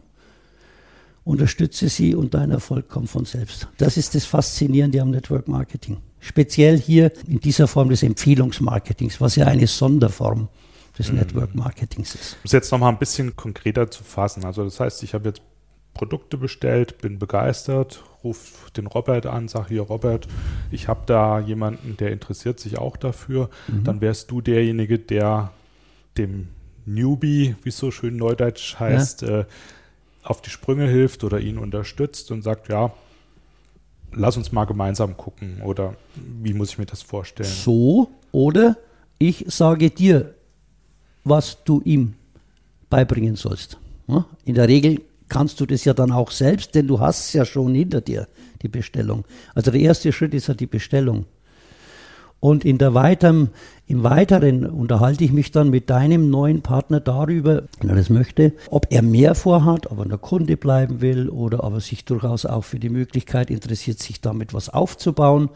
unterstütze 1.25 1.89
sie 1.89 2.15
und 2.15 2.35
dein 2.35 2.51
Erfolg 2.51 2.89
kommt 2.89 3.11
von 3.11 3.25
selbst. 3.25 3.69
Das 3.79 3.97
ist 3.97 4.15
das 4.15 4.25
Faszinierende 4.25 5.01
am 5.01 5.11
Network 5.11 5.49
Marketing. 5.49 5.99
Speziell 6.19 6.79
hier 6.79 7.13
in 7.27 7.41
dieser 7.41 7.67
Form 7.67 7.89
des 7.89 8.03
Empfehlungsmarketings, 8.03 9.21
was 9.21 9.37
ja 9.37 9.47
eine 9.47 9.67
Sonderform 9.67 10.49
des 10.99 11.11
mhm. 11.11 11.19
Network 11.19 11.55
Marketings 11.55 12.15
ist. 12.15 12.35
Um 12.35 12.41
es 12.45 12.53
jetzt 12.53 12.71
nochmal 12.73 12.93
ein 12.93 12.99
bisschen 12.99 13.37
konkreter 13.37 13.91
zu 13.91 14.05
fassen. 14.05 14.45
Also 14.45 14.65
das 14.65 14.81
heißt, 14.81 15.03
ich 15.03 15.15
habe 15.15 15.29
jetzt 15.29 15.43
Produkte 15.95 16.37
bestellt, 16.37 16.99
bin 16.99 17.19
begeistert, 17.19 18.05
rufe 18.23 18.71
den 18.73 18.87
Robert 18.87 19.27
an, 19.27 19.49
sage 19.49 19.69
hier 19.71 19.83
Robert, 19.83 20.29
ich 20.71 20.89
habe 20.89 21.01
da 21.07 21.41
jemanden, 21.41 21.97
der 21.97 22.13
interessiert 22.13 22.61
sich 22.61 22.79
auch 22.79 22.97
dafür. 22.97 23.51
Mhm. 23.69 23.85
Dann 23.85 24.01
wärst 24.01 24.31
du 24.31 24.41
derjenige, 24.41 24.99
der 24.99 25.53
dem 26.17 26.49
Newbie, 26.87 27.57
wie 27.63 27.69
es 27.69 27.79
so 27.79 27.91
schön 27.91 28.17
neudeutsch 28.17 28.79
heißt, 28.79 29.23
ja. 29.23 29.41
äh, 29.41 29.45
auf 30.23 30.43
die 30.43 30.51
Sprünge 30.51 30.87
hilft 30.87 31.25
oder 31.25 31.41
ihn 31.41 31.59
unterstützt 31.59 32.31
und 32.31 32.43
sagt, 32.43 32.69
ja, 32.69 32.93
lass 34.13 34.37
uns 34.37 34.53
mal 34.53 34.65
gemeinsam 34.65 35.17
gucken 35.17 35.63
oder 35.63 35.95
wie 36.15 36.53
muss 36.53 36.71
ich 36.71 36.79
mir 36.79 36.87
das 36.87 37.03
vorstellen? 37.03 37.49
So 37.49 38.11
oder 38.33 38.77
ich 39.19 39.45
sage 39.49 39.91
dir, 39.91 40.35
was 41.25 41.63
du 41.65 41.81
ihm 41.85 42.15
beibringen 42.89 43.37
sollst. 43.37 43.79
In 44.45 44.55
der 44.55 44.67
Regel 44.67 45.01
kannst 45.29 45.61
du 45.61 45.67
das 45.67 45.85
ja 45.85 45.95
dann 45.95 46.11
auch 46.11 46.33
selbst, 46.33 46.75
denn 46.75 46.89
du 46.89 46.99
hast 46.99 47.27
es 47.27 47.33
ja 47.35 47.45
schon 47.45 47.75
hinter 47.75 48.01
dir, 48.01 48.27
die 48.63 48.69
Bestellung. 48.69 49.25
Also 49.55 49.71
der 49.71 49.81
erste 49.81 50.13
Schritt 50.13 50.35
ist 50.35 50.49
ja 50.49 50.55
die 50.55 50.67
Bestellung. 50.67 51.27
Und 52.41 52.65
in 52.65 52.79
der 52.79 52.95
weiteren, 52.95 53.51
im 53.87 54.03
Weiteren 54.03 54.65
unterhalte 54.65 55.23
ich 55.25 55.33
mich 55.33 55.53
dann 55.53 55.69
mit 55.69 55.91
deinem 55.91 56.31
neuen 56.31 56.63
Partner 56.63 56.99
darüber, 56.99 57.65
wenn 57.81 57.91
er 57.91 57.97
das 57.97 58.09
möchte, 58.09 58.55
ob 58.71 58.87
er 58.91 59.03
mehr 59.03 59.35
vorhat, 59.35 59.91
ob 59.91 59.99
er 59.99 60.07
der 60.07 60.19
Kunde 60.19 60.57
bleiben 60.57 61.03
will 61.03 61.29
oder 61.29 61.63
ob 61.65 61.75
er 61.75 61.81
sich 61.81 62.07
durchaus 62.07 62.47
auch 62.47 62.65
für 62.65 62.79
die 62.79 62.89
Möglichkeit 62.89 63.51
interessiert, 63.51 63.99
sich 63.99 64.23
damit 64.23 64.55
was 64.55 64.71
aufzubauen. 64.71 65.51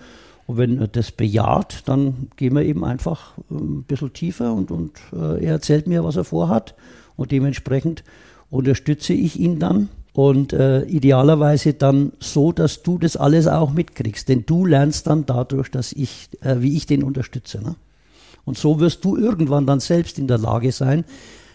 Und 0.47 0.59
wenn 0.59 0.79
er 0.79 0.89
das 0.89 1.11
bejaht, 1.11 1.89
dann 1.89 2.29
gehen 2.37 2.55
wir 2.55 2.63
eben 2.63 2.85
einfach 2.85 3.39
äh, 3.51 3.55
ein 3.55 3.85
bisschen 3.85 4.13
tiefer 4.13 4.53
und, 4.53 4.71
und 4.71 4.93
äh, 5.15 5.43
er 5.43 5.53
erzählt 5.53 5.87
mir, 5.87 6.05
was 6.05 6.17
er 6.17 6.25
vorhat. 6.25 6.75
Und 7.17 7.33
dementsprechend 7.33 8.05
unterstütze 8.51 9.15
ich 9.15 9.41
ihn 9.41 9.59
dann 9.59 9.89
und 10.15 10.53
äh, 10.53 10.85
idealerweise 10.85 11.75
dann 11.75 12.13
so, 12.21 12.53
dass 12.53 12.83
du 12.83 12.99
das 12.99 13.17
alles 13.17 13.49
auch 13.49 13.73
mitkriegst. 13.73 14.29
Denn 14.29 14.47
du 14.47 14.65
lernst 14.65 15.09
dann 15.09 15.27
dadurch, 15.27 15.71
dass 15.71 15.93
ich, 15.93 16.29
äh, 16.41 16.57
wie 16.61 16.77
ich 16.77 16.87
den 16.87 17.03
unterstütze. 17.03 17.61
Ne? 17.61 17.75
Und 18.45 18.57
so 18.57 18.79
wirst 18.79 19.05
du 19.05 19.17
irgendwann 19.17 19.67
dann 19.67 19.81
selbst 19.81 20.19
in 20.21 20.29
der 20.29 20.39
Lage 20.39 20.71
sein, 20.71 21.05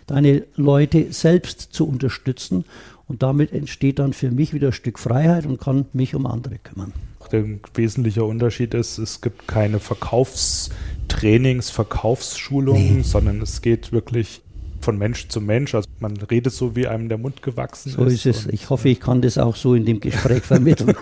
deine 0.08 0.44
Leute 0.58 1.14
selbst 1.14 1.70
zu 1.72 1.88
unterstützen. 1.88 2.66
Und 3.08 3.24
damit 3.24 3.54
entsteht 3.54 3.98
dann 3.98 4.12
für 4.12 4.30
mich 4.30 4.54
wieder 4.54 4.68
ein 4.68 4.74
Stück 4.74 5.00
Freiheit 5.00 5.46
und 5.46 5.62
kann 5.62 5.86
mich 5.94 6.14
um 6.14 6.26
andere 6.26 6.58
kümmern. 6.58 6.92
Der 7.32 7.46
wesentliche 7.76 8.26
Unterschied 8.26 8.74
ist, 8.74 8.98
es 8.98 9.22
gibt 9.22 9.48
keine 9.48 9.80
Verkaufstrainings, 9.80 11.70
Verkaufsschulungen, 11.70 12.98
nee. 12.98 13.04
sondern 13.04 13.42
es 13.42 13.62
geht 13.62 13.92
wirklich 13.94 14.42
von 14.90 14.98
Mensch 14.98 15.28
zu 15.28 15.40
Mensch. 15.40 15.76
Also 15.76 15.88
man 16.00 16.18
redet 16.18 16.52
so, 16.52 16.76
wie 16.76 16.88
einem 16.88 17.10
der 17.10 17.20
Mund 17.20 17.44
gewachsen 17.44 17.92
so 17.92 18.06
ist. 18.06 18.24
So 18.24 18.30
ist 18.30 18.48
es. 18.48 18.48
Ich 18.48 18.72
hoffe, 18.72 18.90
ich 18.90 19.00
kann 19.00 19.22
das 19.22 19.38
auch 19.38 19.56
so 19.56 19.76
in 19.76 19.86
dem 19.86 20.00
Gespräch 20.00 20.42
vermitteln. 20.54 20.96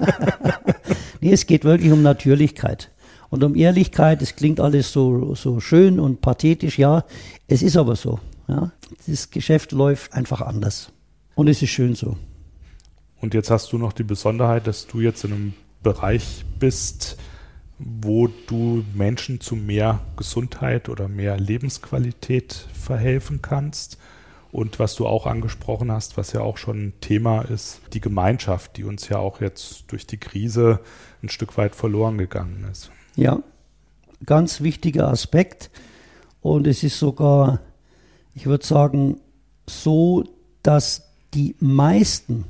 nee, 1.22 1.32
es 1.32 1.46
geht 1.46 1.64
wirklich 1.64 1.94
um 1.94 2.02
Natürlichkeit 2.02 2.92
und 3.30 3.46
um 3.46 3.56
Ehrlichkeit. 3.56 4.22
Es 4.22 4.36
klingt 4.36 4.60
alles 4.60 4.92
so, 4.92 5.36
so 5.36 5.62
schön 5.62 6.02
und 6.02 6.20
pathetisch. 6.20 6.78
Ja, 6.78 7.06
es 7.48 7.62
ist 7.62 7.78
aber 7.78 7.96
so. 7.96 8.20
Ja. 8.50 8.74
Das 9.08 9.30
Geschäft 9.30 9.72
läuft 9.72 10.12
einfach 10.12 10.42
anders. 10.42 10.92
Und 11.36 11.48
es 11.48 11.62
ist 11.62 11.70
schön 11.70 11.96
so. 11.96 12.18
Und 13.22 13.34
jetzt 13.34 13.50
hast 13.50 13.72
du 13.72 13.78
noch 13.78 13.94
die 13.94 14.04
Besonderheit, 14.04 14.68
dass 14.68 14.86
du 14.88 15.00
jetzt 15.00 15.24
in 15.24 15.32
einem 15.32 15.54
Bereich 15.82 16.44
bist, 16.60 17.16
wo 17.80 18.28
du 18.28 18.84
Menschen 18.94 19.40
zu 19.40 19.56
mehr 19.56 20.02
Gesundheit 20.16 20.90
oder 20.90 21.08
mehr 21.08 21.38
Lebensqualität 21.38 22.54
verhelfen 22.74 23.42
kannst. 23.42 23.98
Und 24.52 24.80
was 24.80 24.96
du 24.96 25.06
auch 25.06 25.28
angesprochen 25.28 25.92
hast, 25.92 26.18
was 26.18 26.32
ja 26.32 26.42
auch 26.42 26.58
schon 26.58 26.88
ein 26.88 26.94
Thema 27.02 27.42
ist, 27.42 27.82
die 27.94 28.02
Gemeinschaft, 28.02 28.78
die 28.78 28.86
uns 28.86 29.10
ja 29.10 29.20
auch 29.20 29.42
jetzt 29.42 29.92
durch 29.92 30.08
die 30.08 30.18
Krise 30.18 30.80
ein 31.22 31.30
Stück 31.30 31.58
weit 31.58 31.76
verloren 31.76 32.18
gegangen 32.18 32.66
ist. 32.72 32.90
Ja, 33.16 33.44
ganz 34.26 34.62
wichtiger 34.62 35.10
Aspekt. 35.10 35.70
Und 36.42 36.66
es 36.66 36.84
ist 36.84 36.98
sogar, 36.98 37.60
ich 38.34 38.46
würde 38.46 38.66
sagen, 38.66 39.20
so, 39.70 40.24
dass 40.64 41.10
die 41.34 41.56
meisten 41.60 42.46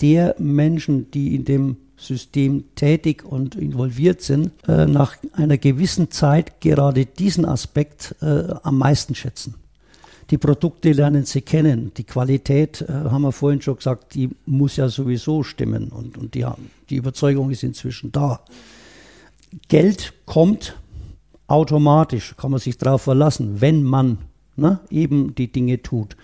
der 0.00 0.36
Menschen, 0.38 1.10
die 1.10 1.34
in 1.34 1.44
dem 1.44 1.76
System 1.96 2.64
tätig 2.74 3.24
und 3.24 3.54
involviert 3.54 4.20
sind, 4.20 4.50
äh, 4.66 4.86
nach 4.86 5.16
einer 5.32 5.58
gewissen 5.58 6.10
Zeit 6.10 6.60
gerade 6.60 7.06
diesen 7.06 7.44
Aspekt 7.44 8.14
äh, 8.20 8.52
am 8.62 8.78
meisten 8.78 9.14
schätzen. 9.14 9.54
Die 10.30 10.38
Produkte 10.38 10.92
lernen 10.92 11.24
sie 11.24 11.42
kennen. 11.42 11.92
Die 11.96 12.04
Qualität, 12.04 12.82
äh, 12.82 12.92
haben 12.92 13.22
wir 13.22 13.32
vorhin 13.32 13.60
schon 13.60 13.76
gesagt, 13.76 14.14
die 14.14 14.30
muss 14.46 14.76
ja 14.76 14.88
sowieso 14.88 15.42
stimmen 15.42 15.88
und, 15.88 16.18
und 16.18 16.34
die, 16.34 16.46
die 16.90 16.96
Überzeugung 16.96 17.50
ist 17.50 17.62
inzwischen 17.62 18.10
da. 18.10 18.40
Geld 19.68 20.14
kommt 20.26 20.76
automatisch, 21.46 22.34
kann 22.36 22.50
man 22.50 22.60
sich 22.60 22.78
darauf 22.78 23.02
verlassen, 23.02 23.60
wenn 23.60 23.82
man 23.82 24.18
ne, 24.56 24.80
eben 24.90 25.34
die 25.34 25.52
Dinge 25.52 25.82
tut. 25.82 26.16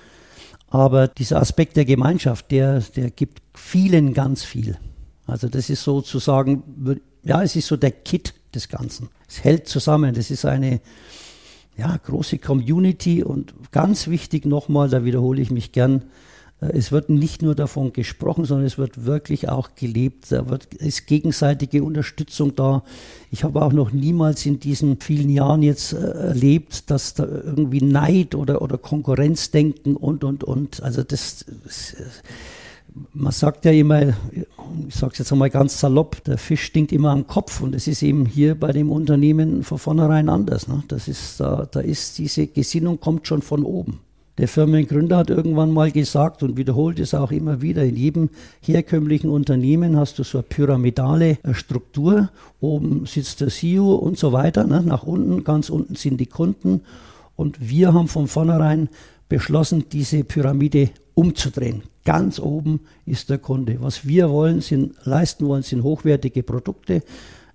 Aber 0.69 1.09
dieser 1.09 1.41
Aspekt 1.41 1.77
der 1.77 1.85
Gemeinschaft, 1.85 2.51
der, 2.51 2.81
der 2.81 3.11
gibt 3.11 3.43
vielen 3.55 4.15
ganz 4.15 4.45
viel. 4.45 4.79
Also 5.31 5.49
das 5.49 5.71
ist 5.71 5.83
sozusagen, 5.83 7.01
ja, 7.23 7.43
es 7.43 7.57
ist 7.57 7.69
so 7.69 7.77
der 7.77 7.93
Kit 7.93 8.35
des 8.55 8.69
Ganzen. 8.69 9.09
Es 9.29 9.45
hält 9.45 9.69
zusammen. 9.69 10.15
Das 10.15 10.31
ist 10.31 10.45
eine 10.45 10.81
ja, 11.77 11.97
große 11.97 12.39
Community 12.39 13.23
und 13.23 13.55
ganz 13.73 14.09
wichtig 14.09 14.45
nochmal, 14.45 14.91
da 14.91 15.05
wiederhole 15.05 15.41
ich 15.41 15.51
mich 15.51 15.73
gern, 15.73 16.03
äh, 16.61 16.73
es 16.77 16.93
wird 16.93 17.09
nicht 17.09 17.43
nur 17.43 17.55
davon 17.55 17.93
gesprochen, 17.93 18.45
sondern 18.45 18.67
es 18.67 18.79
wird 18.79 19.07
wirklich 19.07 19.49
auch 19.49 19.71
gelebt. 19.75 20.31
Da 20.31 20.49
wird, 20.49 20.75
ist 20.75 21.07
gegenseitige 21.07 21.83
Unterstützung 21.83 22.55
da. 22.55 22.83
Ich 23.31 23.45
habe 23.45 23.63
auch 23.63 23.73
noch 23.73 23.93
niemals 23.93 24.45
in 24.47 24.61
diesen 24.61 25.01
vielen 25.01 25.31
Jahren 25.31 25.63
jetzt 25.63 25.93
äh, 25.93 25.97
erlebt, 25.97 26.91
dass 26.91 27.15
da 27.15 27.25
irgendwie 27.25 27.83
Neid 27.83 28.35
oder, 28.35 28.63
oder 28.63 28.77
Konkurrenzdenken 28.77 29.97
und, 29.97 30.25
und, 30.25 30.45
und. 30.45 30.83
Also 30.83 31.03
das, 31.03 31.47
das 31.65 31.97
man 33.13 33.33
sagt 33.33 33.65
ja 33.65 33.73
immer, 33.73 34.15
ich 34.89 34.95
sage 34.95 35.13
es 35.13 35.19
jetzt 35.19 35.33
einmal 35.33 35.51
ganz 35.51 35.81
salopp, 35.81 36.23
der 36.25 36.39
Fisch 36.39 36.65
stinkt 36.65 36.93
immer 36.93 37.11
am 37.11 37.27
Kopf 37.27 37.61
und 37.61 37.75
es 37.75 37.87
ist 37.87 38.03
eben 38.03 38.27
hier 38.27 38.55
bei 38.55 38.73
dem 38.73 38.91
Unternehmen 38.91 39.63
von 39.63 39.79
vornherein 39.79 40.29
anders. 40.29 40.69
Ne? 40.69 40.83
Das 40.89 41.09
ist, 41.09 41.41
da, 41.41 41.67
da 41.71 41.81
ist 41.81 42.19
diese 42.19 42.47
Gesinnung 42.47 43.01
kommt 43.01 43.27
schon 43.27 43.43
von 43.43 43.65
oben. 43.65 44.01
Der 44.39 44.49
Firmengründer 44.49 45.19
hat 45.19 45.29
irgendwann 45.29 45.71
mal 45.71 45.91
gesagt 45.91 46.43
und 46.43 46.57
wiederholt 46.57 46.99
es 46.99 47.13
auch 47.13 47.31
immer 47.31 47.61
wieder, 47.61 47.85
in 47.85 47.97
jedem 47.97 48.31
herkömmlichen 48.63 49.29
Unternehmen 49.29 49.99
hast 49.99 50.19
du 50.19 50.23
so 50.23 50.39
eine 50.39 50.45
pyramidale 50.45 51.39
äh, 51.43 51.53
Struktur. 51.53 52.31
Oben 52.61 53.05
sitzt 53.07 53.43
der 53.43 53.49
CEO 53.49 53.95
und 53.97 54.19
so 54.19 54.33
weiter. 54.33 54.65
Ne? 54.65 54.83
Nach 54.83 55.03
unten, 55.03 55.45
ganz 55.45 55.69
unten 55.69 55.95
sind 55.95 56.19
die 56.19 56.27
Kunden. 56.27 56.83
Und 57.37 57.69
wir 57.69 57.93
haben 57.93 58.09
von 58.09 58.29
vornherein 58.29 58.89
beschlossen, 59.29 59.85
diese 59.93 60.25
Pyramide 60.25 60.91
umzudrehen. 61.15 61.83
Ganz 62.05 62.39
oben 62.39 62.81
ist 63.05 63.31
der 63.31 63.39
Kunde. 63.39 63.79
Was 63.81 64.07
wir 64.07 64.31
wollen, 64.31 64.61
sind, 64.61 64.95
leisten 65.05 65.47
wollen, 65.47 65.63
sind 65.63 65.83
hochwertige 65.83 66.43
Produkte, 66.43 67.03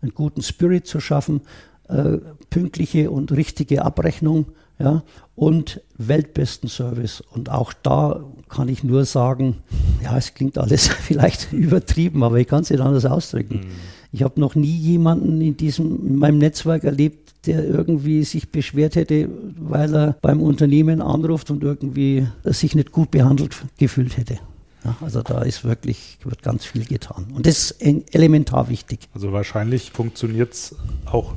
einen 0.02 0.14
guten 0.14 0.42
Spirit 0.44 0.86
zu 0.86 1.00
schaffen, 1.00 1.42
äh, 1.88 2.18
pünktliche 2.50 3.10
und 3.10 3.32
richtige 3.32 3.84
Abrechnung 3.84 4.46
ja, 4.80 5.04
und 5.36 5.82
weltbesten 5.98 6.70
Service. 6.70 7.22
Und 7.22 7.50
auch 7.50 7.74
da 7.74 8.24
kann 8.50 8.70
ich 8.70 8.84
nur 8.84 9.06
sagen, 9.06 9.58
ja, 10.04 10.18
es 10.18 10.34
klingt 10.34 10.58
alles 10.58 10.88
vielleicht 11.02 11.52
übertrieben, 11.52 12.24
aber 12.24 12.38
ich 12.38 12.48
kann 12.48 12.62
es 12.62 12.70
nicht 12.70 12.82
anders 12.82 13.06
ausdrücken. 13.06 13.62
Mhm. 13.62 13.72
Ich 14.12 14.24
habe 14.24 14.40
noch 14.40 14.56
nie 14.56 14.76
jemanden 14.78 15.42
in 15.42 15.58
diesem 15.58 16.08
in 16.08 16.16
meinem 16.18 16.38
Netzwerk 16.38 16.84
erlebt, 16.84 17.25
der 17.48 17.64
irgendwie 17.64 18.24
sich 18.24 18.50
beschwert 18.50 18.96
hätte, 18.96 19.30
weil 19.58 19.94
er 19.96 20.18
beim 20.22 20.42
Unternehmen 20.42 21.02
anruft 21.02 21.52
und 21.52 21.64
irgendwie 21.64 22.28
sich 22.44 22.76
nicht 22.76 22.92
gut 22.92 23.12
behandelt 23.12 23.56
gefühlt 23.78 24.18
hätte. 24.18 24.40
Ja, 24.84 24.96
also 25.02 25.22
da 25.24 25.42
ist 25.42 25.64
wirklich, 25.64 26.18
wird 26.24 26.44
ganz 26.44 26.64
viel 26.66 26.86
getan. 26.86 27.26
Und 27.34 27.48
das 27.48 27.72
ist 27.72 28.14
elementar 28.14 28.70
wichtig. 28.70 29.10
Also 29.14 29.32
wahrscheinlich 29.32 29.92
funktioniert 29.92 30.54
es 30.54 30.76
auch 31.06 31.34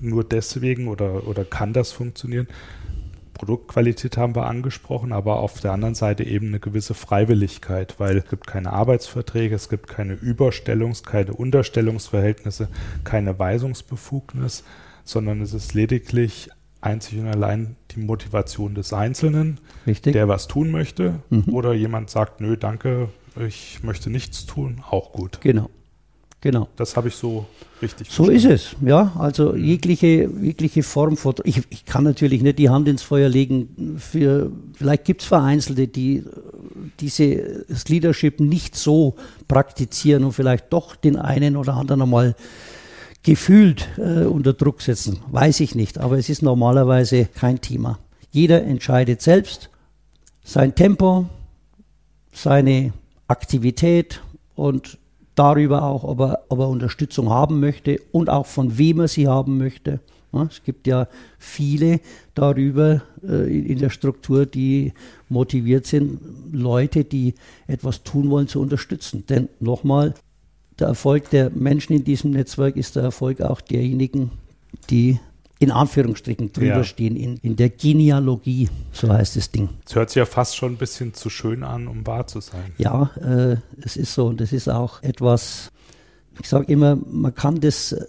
nur 0.00 0.24
deswegen 0.24 0.88
oder, 0.88 1.26
oder 1.28 1.44
kann 1.44 1.72
das 1.72 1.92
funktionieren, 1.92 2.48
Produktqualität 3.34 4.16
haben 4.16 4.34
wir 4.34 4.46
angesprochen, 4.46 5.12
aber 5.12 5.40
auf 5.40 5.60
der 5.60 5.72
anderen 5.72 5.94
Seite 5.94 6.24
eben 6.24 6.48
eine 6.48 6.60
gewisse 6.60 6.94
Freiwilligkeit, 6.94 7.94
weil 7.98 8.18
es 8.18 8.28
gibt 8.28 8.46
keine 8.46 8.72
Arbeitsverträge, 8.72 9.54
es 9.54 9.68
gibt 9.68 9.88
keine 9.88 10.14
Überstellungs-, 10.14 11.04
keine 11.04 11.32
Unterstellungsverhältnisse, 11.32 12.68
keine 13.04 13.38
Weisungsbefugnis, 13.38 14.64
sondern 15.04 15.40
es 15.40 15.54
ist 15.54 15.74
lediglich 15.74 16.50
einzig 16.80 17.18
und 17.18 17.28
allein 17.28 17.76
die 17.92 18.00
Motivation 18.00 18.74
des 18.74 18.92
Einzelnen, 18.92 19.60
Richtig. 19.86 20.12
der 20.12 20.28
was 20.28 20.46
tun 20.46 20.70
möchte, 20.70 21.20
mhm. 21.30 21.44
oder 21.52 21.72
jemand 21.72 22.10
sagt, 22.10 22.40
nö, 22.40 22.56
danke, 22.56 23.08
ich 23.36 23.82
möchte 23.82 24.10
nichts 24.10 24.46
tun, 24.46 24.82
auch 24.88 25.12
gut. 25.12 25.40
Genau. 25.40 25.70
Genau. 26.40 26.68
Das 26.76 26.96
habe 26.96 27.08
ich 27.08 27.14
so 27.14 27.44
richtig 27.82 28.10
So 28.10 28.24
verstanden. 28.24 28.54
ist 28.54 28.72
es, 28.72 28.76
ja. 28.86 29.12
Also 29.18 29.54
jegliche, 29.54 30.30
jegliche 30.40 30.82
Form 30.82 31.16
von. 31.16 31.34
Ich, 31.44 31.62
ich 31.68 31.84
kann 31.84 32.04
natürlich 32.04 32.42
nicht 32.42 32.58
die 32.58 32.70
Hand 32.70 32.88
ins 32.88 33.02
Feuer 33.02 33.28
legen 33.28 33.96
für, 33.98 34.50
vielleicht 34.74 35.04
gibt 35.04 35.20
es 35.20 35.28
Vereinzelte, 35.28 35.86
die 35.86 36.24
dieses 36.98 37.88
Leadership 37.88 38.40
nicht 38.40 38.74
so 38.74 39.16
praktizieren 39.48 40.24
und 40.24 40.32
vielleicht 40.32 40.72
doch 40.72 40.96
den 40.96 41.16
einen 41.16 41.56
oder 41.56 41.74
anderen 41.74 42.02
einmal 42.02 42.34
gefühlt 43.22 43.86
äh, 43.98 44.24
unter 44.24 44.54
Druck 44.54 44.80
setzen. 44.80 45.20
Weiß 45.30 45.60
ich 45.60 45.74
nicht, 45.74 45.98
aber 45.98 46.18
es 46.18 46.30
ist 46.30 46.42
normalerweise 46.42 47.26
kein 47.26 47.60
Thema. 47.60 47.98
Jeder 48.30 48.62
entscheidet 48.62 49.20
selbst 49.20 49.68
sein 50.42 50.74
Tempo, 50.74 51.28
seine 52.32 52.92
Aktivität 53.28 54.22
und 54.54 54.96
darüber 55.34 55.84
auch, 55.84 56.04
ob 56.04 56.20
er, 56.20 56.44
ob 56.48 56.58
er 56.58 56.68
Unterstützung 56.68 57.30
haben 57.30 57.60
möchte 57.60 58.00
und 58.12 58.28
auch 58.28 58.46
von 58.46 58.78
wem 58.78 59.00
er 59.00 59.08
sie 59.08 59.28
haben 59.28 59.58
möchte. 59.58 60.00
Es 60.48 60.62
gibt 60.62 60.86
ja 60.86 61.08
viele 61.38 62.00
darüber 62.34 63.02
äh, 63.26 63.58
in 63.58 63.78
der 63.78 63.90
Struktur, 63.90 64.46
die 64.46 64.92
motiviert 65.28 65.86
sind, 65.86 66.20
Leute, 66.52 67.04
die 67.04 67.34
etwas 67.66 68.04
tun 68.04 68.30
wollen, 68.30 68.46
zu 68.46 68.60
unterstützen. 68.60 69.24
Denn 69.28 69.48
nochmal, 69.58 70.14
der 70.78 70.88
Erfolg 70.88 71.30
der 71.30 71.50
Menschen 71.50 71.94
in 71.94 72.04
diesem 72.04 72.30
Netzwerk 72.30 72.76
ist 72.76 72.94
der 72.94 73.02
Erfolg 73.02 73.40
auch 73.40 73.60
derjenigen, 73.60 74.30
die 74.88 75.18
in 75.60 75.70
Anführungsstrichen 75.70 76.52
drüber 76.54 76.78
ja. 76.78 76.84
stehen, 76.84 77.16
in, 77.16 77.36
in 77.42 77.54
der 77.54 77.68
Genealogie, 77.68 78.70
so 78.92 79.12
heißt 79.12 79.36
das 79.36 79.50
Ding. 79.50 79.68
Es 79.86 79.94
hört 79.94 80.08
sich 80.08 80.16
ja 80.16 80.24
fast 80.24 80.56
schon 80.56 80.72
ein 80.72 80.76
bisschen 80.78 81.12
zu 81.12 81.28
schön 81.28 81.62
an, 81.62 81.86
um 81.86 82.06
wahr 82.06 82.26
zu 82.26 82.40
sein. 82.40 82.72
Ja, 82.78 83.10
äh, 83.22 83.56
es 83.84 83.98
ist 83.98 84.14
so 84.14 84.26
und 84.26 84.40
das 84.40 84.54
ist 84.54 84.68
auch 84.70 85.02
etwas, 85.02 85.70
ich 86.40 86.48
sage 86.48 86.72
immer, 86.72 86.96
man 86.96 87.34
kann 87.34 87.60
das, 87.60 87.92
äh, 87.92 88.06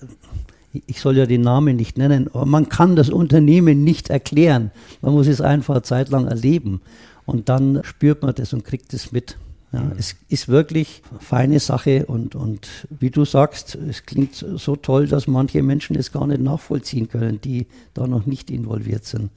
ich 0.87 1.01
soll 1.01 1.17
ja 1.17 1.25
den 1.25 1.41
Namen 1.41 1.75
nicht 1.75 1.97
nennen, 1.97 2.29
aber 2.33 2.45
man 2.45 2.69
kann 2.69 2.95
das 2.95 3.09
Unternehmen 3.09 3.83
nicht 3.83 4.09
erklären. 4.09 4.71
Man 5.01 5.11
muss 5.11 5.27
es 5.27 5.41
einfach 5.41 5.81
zeitlang 5.81 6.27
erleben 6.27 6.79
und 7.25 7.49
dann 7.49 7.81
spürt 7.83 8.21
man 8.21 8.33
das 8.33 8.53
und 8.53 8.63
kriegt 8.63 8.93
es 8.93 9.11
mit. 9.11 9.35
Ja, 9.73 9.81
mhm. 9.81 9.93
Es 9.97 10.15
ist 10.27 10.47
wirklich 10.49 11.01
eine 11.09 11.19
feine 11.19 11.59
Sache 11.59 12.05
und, 12.05 12.35
und 12.35 12.87
wie 12.89 13.09
du 13.09 13.25
sagst, 13.25 13.75
es 13.75 14.05
klingt 14.05 14.35
so 14.35 14.75
toll, 14.75 15.07
dass 15.07 15.27
manche 15.27 15.63
Menschen 15.63 15.95
es 15.95 16.11
gar 16.11 16.27
nicht 16.27 16.41
nachvollziehen 16.41 17.07
können, 17.07 17.39
die 17.39 17.67
da 17.93 18.07
noch 18.07 18.25
nicht 18.25 18.51
involviert 18.51 19.05
sind. 19.05 19.31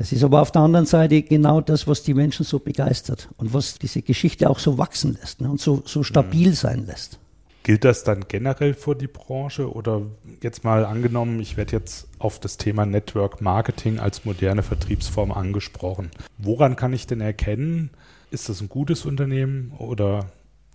Es 0.00 0.12
ist 0.12 0.22
aber 0.22 0.40
auf 0.40 0.52
der 0.52 0.62
anderen 0.62 0.86
Seite 0.86 1.22
genau 1.22 1.60
das, 1.60 1.88
was 1.88 2.04
die 2.04 2.14
Menschen 2.14 2.44
so 2.44 2.60
begeistert 2.60 3.28
und 3.36 3.52
was 3.52 3.78
diese 3.80 4.00
Geschichte 4.00 4.48
auch 4.48 4.60
so 4.60 4.78
wachsen 4.78 5.18
lässt 5.20 5.40
ne, 5.40 5.50
und 5.50 5.60
so, 5.60 5.82
so 5.84 6.04
stabil 6.04 6.50
mhm. 6.50 6.54
sein 6.54 6.86
lässt. 6.86 7.18
Gilt 7.64 7.84
das 7.84 8.04
dann 8.04 8.26
generell 8.28 8.74
für 8.74 8.94
die 8.94 9.08
Branche 9.08 9.70
oder 9.70 10.02
jetzt 10.40 10.62
mal 10.62 10.86
angenommen, 10.86 11.40
ich 11.40 11.56
werde 11.56 11.72
jetzt 11.72 12.06
auf 12.20 12.38
das 12.38 12.56
Thema 12.56 12.86
Network 12.86 13.40
Marketing 13.40 13.98
als 13.98 14.24
moderne 14.24 14.62
Vertriebsform 14.62 15.32
angesprochen. 15.32 16.10
Woran 16.38 16.76
kann 16.76 16.92
ich 16.92 17.08
denn 17.08 17.20
erkennen, 17.20 17.90
ist 18.30 18.48
das 18.48 18.60
ein 18.60 18.68
gutes 18.68 19.04
Unternehmen 19.04 19.72
oder 19.78 20.26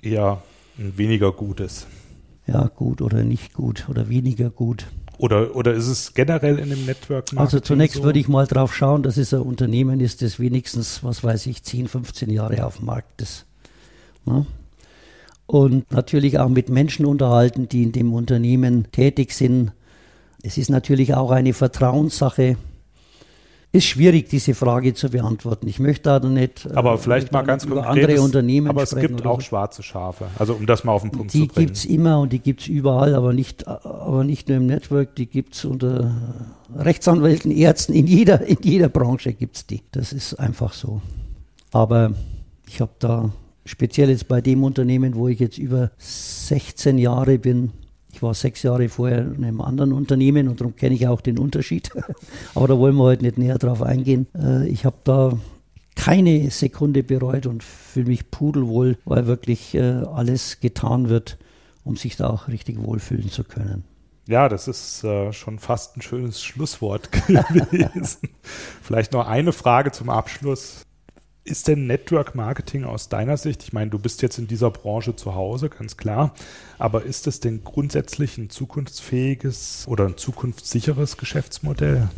eher 0.02 0.42
ein 0.78 0.98
weniger 0.98 1.32
gutes? 1.32 1.88
Ja, 2.48 2.68
gut 2.68 3.02
oder 3.02 3.24
nicht 3.24 3.54
gut 3.54 3.88
oder 3.90 4.10
weniger 4.10 4.50
gut. 4.50 4.88
Oder, 5.18 5.56
oder 5.56 5.74
ist 5.74 5.88
es 5.88 6.14
generell 6.14 6.60
in 6.60 6.70
dem 6.70 6.86
Network 6.86 7.32
Marketing 7.34 7.38
Also 7.40 7.60
zunächst 7.60 7.98
so? 7.98 8.04
würde 8.04 8.20
ich 8.20 8.28
mal 8.28 8.48
drauf 8.48 8.76
schauen, 8.76 9.04
dass 9.04 9.18
es 9.18 9.34
ein 9.34 9.42
Unternehmen 9.42 10.00
ist, 10.00 10.22
das 10.22 10.40
wenigstens, 10.40 11.04
was 11.04 11.24
weiß 11.24 11.46
ich, 11.48 11.64
10, 11.64 11.88
15 11.88 12.30
Jahre 12.30 12.66
auf 12.66 12.78
dem 12.78 12.88
Markt 12.88 13.22
ist. 13.22 13.46
Ne? 14.26 14.46
und 15.46 15.92
natürlich 15.92 16.40
auch 16.40 16.50
mit 16.50 16.70
Menschen 16.70 17.06
unterhalten, 17.06 17.68
die 17.68 17.84
in 17.84 17.92
dem 17.92 18.14
Unternehmen 18.14 18.92
tätig 18.92 19.34
sind. 19.34 19.72
Es 20.42 20.58
ist 20.58 20.70
natürlich 20.70 21.14
auch 21.14 21.32
eine 21.32 21.54
Vertrauenssache. 21.54 22.58
Ist 23.76 23.86
schwierig, 23.86 24.30
diese 24.30 24.54
Frage 24.54 24.94
zu 24.94 25.10
beantworten. 25.10 25.68
Ich 25.68 25.80
möchte 25.80 26.04
da 26.04 26.20
nicht. 26.20 26.68
Äh, 26.68 26.74
aber 26.76 27.00
vielleicht 27.00 27.32
mal 27.32 27.42
ganz 27.42 27.66
über 27.66 27.88
andere 27.88 28.22
Unternehmen 28.22 28.68
Aber 28.68 28.84
es 28.84 28.96
gibt 28.96 29.26
auch 29.26 29.42
so. 29.42 29.48
schwarze 29.48 29.82
Schafe. 29.82 30.28
Also 30.38 30.54
um 30.54 30.68
das 30.68 30.84
mal 30.84 30.92
auf 30.92 31.02
den 31.02 31.10
Punkt 31.10 31.34
die 31.34 31.40
zu 31.40 31.48
bringen. 31.48 31.56
Die 31.56 31.66
gibt 31.66 31.78
es 31.78 31.86
immer 31.86 32.20
und 32.20 32.32
die 32.32 32.38
gibt 32.38 32.62
es 32.62 32.68
überall, 32.68 33.16
aber 33.16 33.34
nicht, 33.34 33.68
aber 33.68 34.24
nicht 34.24 34.48
nur 34.48 34.58
im 34.58 34.68
Network. 34.68 35.16
Die 35.16 35.26
gibt 35.26 35.56
es 35.56 35.66
unter 35.66 36.16
Rechtsanwälten, 36.76 37.50
Ärzten, 37.50 37.94
in 37.94 38.06
jeder, 38.06 38.42
in 38.42 38.60
jeder 38.62 38.90
Branche 38.90 39.34
gibt 39.34 39.56
es 39.56 39.66
die. 39.66 39.82
Das 39.92 40.14
ist 40.14 40.36
einfach 40.36 40.74
so. 40.74 41.02
Aber 41.72 42.14
ich 42.68 42.80
habe 42.80 42.94
da 43.00 43.32
speziell 43.66 44.12
jetzt 44.12 44.28
bei 44.28 44.40
dem 44.40 44.64
Unternehmen, 44.64 45.16
wo 45.16 45.30
ich 45.30 45.40
jetzt 45.40 45.58
über 45.58 45.90
16 45.98 47.00
Jahre 47.00 47.40
bin, 47.40 47.72
war 48.24 48.34
sechs 48.34 48.64
Jahre 48.64 48.90
vorher 48.90 49.20
in 49.20 49.44
einem 49.44 49.62
anderen 49.62 49.94
Unternehmen 49.94 50.48
und 50.48 50.60
darum 50.60 50.76
kenne 50.76 50.96
ich 50.96 51.08
auch 51.08 51.22
den 51.22 51.38
Unterschied. 51.38 51.92
Aber 52.56 52.68
da 52.68 52.78
wollen 52.78 52.96
wir 52.96 53.04
heute 53.04 53.24
nicht 53.24 53.38
näher 53.38 53.58
drauf 53.60 53.84
eingehen. 53.84 54.28
Äh, 54.36 54.68
ich 54.68 54.86
habe 54.86 54.98
da 55.04 55.38
keine 55.96 56.50
Sekunde 56.50 57.04
bereut 57.04 57.46
und 57.46 57.64
fühle 57.64 58.08
mich 58.08 58.32
pudelwohl, 58.32 58.98
weil 59.06 59.28
wirklich 59.28 59.76
äh, 59.76 59.82
alles 59.82 60.60
getan 60.60 61.10
wird, 61.10 61.38
um 61.84 61.98
sich 61.98 62.16
da 62.16 62.30
auch 62.30 62.48
richtig 62.48 62.82
wohlfühlen 62.82 63.30
zu 63.30 63.44
können. 63.44 63.84
Ja, 64.28 64.48
das 64.48 64.68
ist 64.68 65.04
äh, 65.04 65.34
schon 65.34 65.60
fast 65.60 65.98
ein 65.98 66.02
schönes 66.02 66.42
Schlusswort 66.42 67.12
gewesen. 67.28 68.30
Vielleicht 68.82 69.12
noch 69.12 69.28
eine 69.28 69.52
Frage 69.52 69.92
zum 69.92 70.10
Abschluss. 70.10 70.84
Ist 71.46 71.68
denn 71.68 71.88
Network 71.88 72.36
Marketing 72.36 72.86
aus 72.86 73.10
deiner 73.10 73.36
Sicht, 73.36 73.64
ich 73.64 73.74
meine, 73.74 73.92
du 73.92 74.00
bist 74.00 74.22
jetzt 74.22 74.38
in 74.38 74.48
dieser 74.48 74.72
Branche 74.72 75.16
zu 75.16 75.36
Hause, 75.36 75.70
ganz 75.70 75.98
klar, 75.98 76.34
aber 76.80 77.04
ist 77.04 77.28
es 77.28 77.42
denn 77.42 77.66
grundsätzlich 77.66 78.38
ein 78.38 78.50
zukunftsfähiges 78.50 79.86
oder 79.90 80.06
ein 80.06 80.16
zukunftssicheres 80.16 81.18
Geschäftsmodell? 81.18 82.10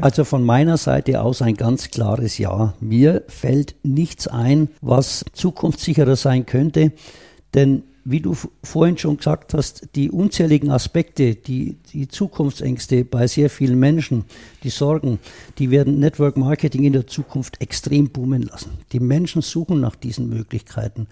Also 0.00 0.22
von 0.24 0.44
meiner 0.44 0.76
Seite 0.76 1.22
aus 1.22 1.42
ein 1.42 1.54
ganz 1.54 1.90
klares 1.90 2.38
Ja. 2.38 2.74
Mir 2.78 3.24
fällt 3.26 3.74
nichts 3.82 4.28
ein, 4.28 4.68
was 4.80 5.24
zukunftssicherer 5.32 6.14
sein 6.14 6.46
könnte, 6.46 6.92
denn 7.54 7.82
wie 8.10 8.20
du 8.20 8.34
vorhin 8.62 8.96
schon 8.96 9.18
gesagt 9.18 9.52
hast, 9.52 9.90
die 9.94 10.10
unzähligen 10.10 10.70
Aspekte, 10.70 11.34
die, 11.34 11.76
die 11.92 12.08
Zukunftsängste 12.08 13.04
bei 13.04 13.26
sehr 13.26 13.50
vielen 13.50 13.78
Menschen, 13.78 14.24
die 14.62 14.70
Sorgen, 14.70 15.18
die 15.58 15.70
werden 15.70 15.98
Network 15.98 16.38
Marketing 16.38 16.84
in 16.84 16.94
der 16.94 17.06
Zukunft 17.06 17.60
extrem 17.60 18.08
boomen 18.08 18.42
lassen. 18.42 18.70
Die 18.92 19.00
Menschen 19.00 19.42
suchen 19.42 19.80
nach 19.80 19.94
diesen 19.94 20.30
Möglichkeiten. 20.30 21.06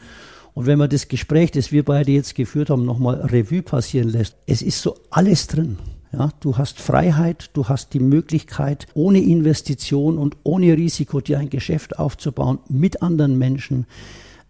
Und 0.54 0.64
wenn 0.64 0.78
man 0.78 0.88
das 0.88 1.08
Gespräch, 1.08 1.50
das 1.50 1.70
wir 1.70 1.84
beide 1.84 2.12
jetzt 2.12 2.34
geführt 2.34 2.70
haben, 2.70 2.86
nochmal 2.86 3.16
Revue 3.16 3.62
passieren 3.62 4.08
lässt, 4.08 4.36
es 4.46 4.62
ist 4.62 4.80
so 4.80 4.96
alles 5.10 5.48
drin. 5.48 5.76
Ja, 6.12 6.30
du 6.40 6.56
hast 6.56 6.80
Freiheit, 6.80 7.50
du 7.52 7.68
hast 7.68 7.92
die 7.92 8.00
Möglichkeit, 8.00 8.86
ohne 8.94 9.20
Investition 9.20 10.16
und 10.16 10.38
ohne 10.44 10.74
Risiko 10.74 11.20
dir 11.20 11.38
ein 11.38 11.50
Geschäft 11.50 11.98
aufzubauen 11.98 12.58
mit 12.70 13.02
anderen 13.02 13.36
Menschen 13.36 13.84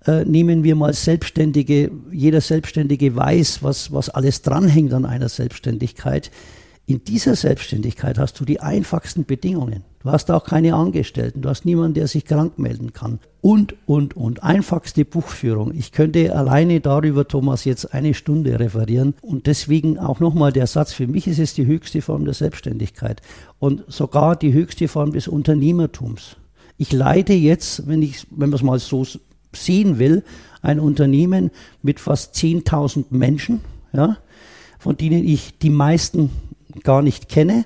äh, 0.06 0.24
nehmen 0.24 0.64
wir 0.64 0.76
mal 0.76 0.92
Selbstständige, 0.92 1.90
jeder 2.10 2.40
Selbstständige 2.40 3.14
weiß, 3.16 3.62
was, 3.62 3.92
was 3.92 4.08
alles 4.08 4.42
dranhängt 4.42 4.92
an 4.92 5.04
einer 5.04 5.28
Selbstständigkeit. 5.28 6.30
In 6.88 7.02
dieser 7.02 7.34
Selbstständigkeit 7.34 8.16
hast 8.16 8.38
du 8.38 8.44
die 8.44 8.60
einfachsten 8.60 9.24
Bedingungen. 9.24 9.82
Du 10.04 10.12
hast 10.12 10.30
auch 10.30 10.44
keine 10.44 10.76
Angestellten, 10.76 11.42
du 11.42 11.48
hast 11.48 11.64
niemanden, 11.64 11.94
der 11.94 12.06
sich 12.06 12.24
krank 12.24 12.60
melden 12.60 12.92
kann. 12.92 13.18
Und, 13.40 13.74
und, 13.86 14.16
und. 14.16 14.44
Einfachste 14.44 15.04
Buchführung. 15.04 15.74
Ich 15.74 15.90
könnte 15.90 16.36
alleine 16.36 16.80
darüber, 16.80 17.26
Thomas, 17.26 17.64
jetzt 17.64 17.92
eine 17.92 18.14
Stunde 18.14 18.60
referieren. 18.60 19.14
Und 19.20 19.48
deswegen 19.48 19.98
auch 19.98 20.20
nochmal 20.20 20.52
der 20.52 20.68
Satz, 20.68 20.92
für 20.92 21.08
mich 21.08 21.26
ist 21.26 21.40
es 21.40 21.54
die 21.54 21.66
höchste 21.66 22.02
Form 22.02 22.24
der 22.24 22.34
Selbstständigkeit 22.34 23.20
und 23.58 23.82
sogar 23.88 24.36
die 24.36 24.52
höchste 24.52 24.86
Form 24.86 25.10
des 25.10 25.26
Unternehmertums. 25.26 26.36
Ich 26.78 26.92
leite 26.92 27.32
jetzt, 27.32 27.88
wenn 27.88 28.02
ich, 28.02 28.28
wenn 28.30 28.50
man 28.50 28.56
es 28.56 28.62
mal 28.62 28.78
so 28.78 29.04
sehen 29.56 29.98
will, 29.98 30.24
ein 30.62 30.80
Unternehmen 30.80 31.50
mit 31.82 32.00
fast 32.00 32.34
10.000 32.34 33.06
Menschen, 33.10 33.60
ja, 33.92 34.18
von 34.78 34.96
denen 34.96 35.24
ich 35.24 35.58
die 35.58 35.70
meisten 35.70 36.30
gar 36.82 37.02
nicht 37.02 37.28
kenne 37.28 37.64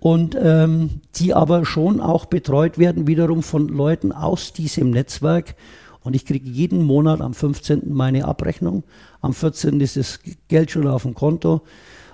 und 0.00 0.36
ähm, 0.40 1.00
die 1.16 1.34
aber 1.34 1.64
schon 1.64 2.00
auch 2.00 2.26
betreut 2.26 2.78
werden 2.78 3.06
wiederum 3.06 3.42
von 3.42 3.68
Leuten 3.68 4.12
aus 4.12 4.52
diesem 4.52 4.90
Netzwerk. 4.90 5.54
Und 6.02 6.14
ich 6.14 6.24
kriege 6.24 6.48
jeden 6.48 6.82
Monat 6.82 7.20
am 7.20 7.34
15. 7.34 7.92
meine 7.92 8.24
Abrechnung. 8.24 8.84
Am 9.20 9.34
14. 9.34 9.80
ist 9.80 9.96
das 9.96 10.20
Geld 10.46 10.70
schon 10.70 10.86
auf 10.86 11.02
dem 11.02 11.14
Konto. 11.14 11.62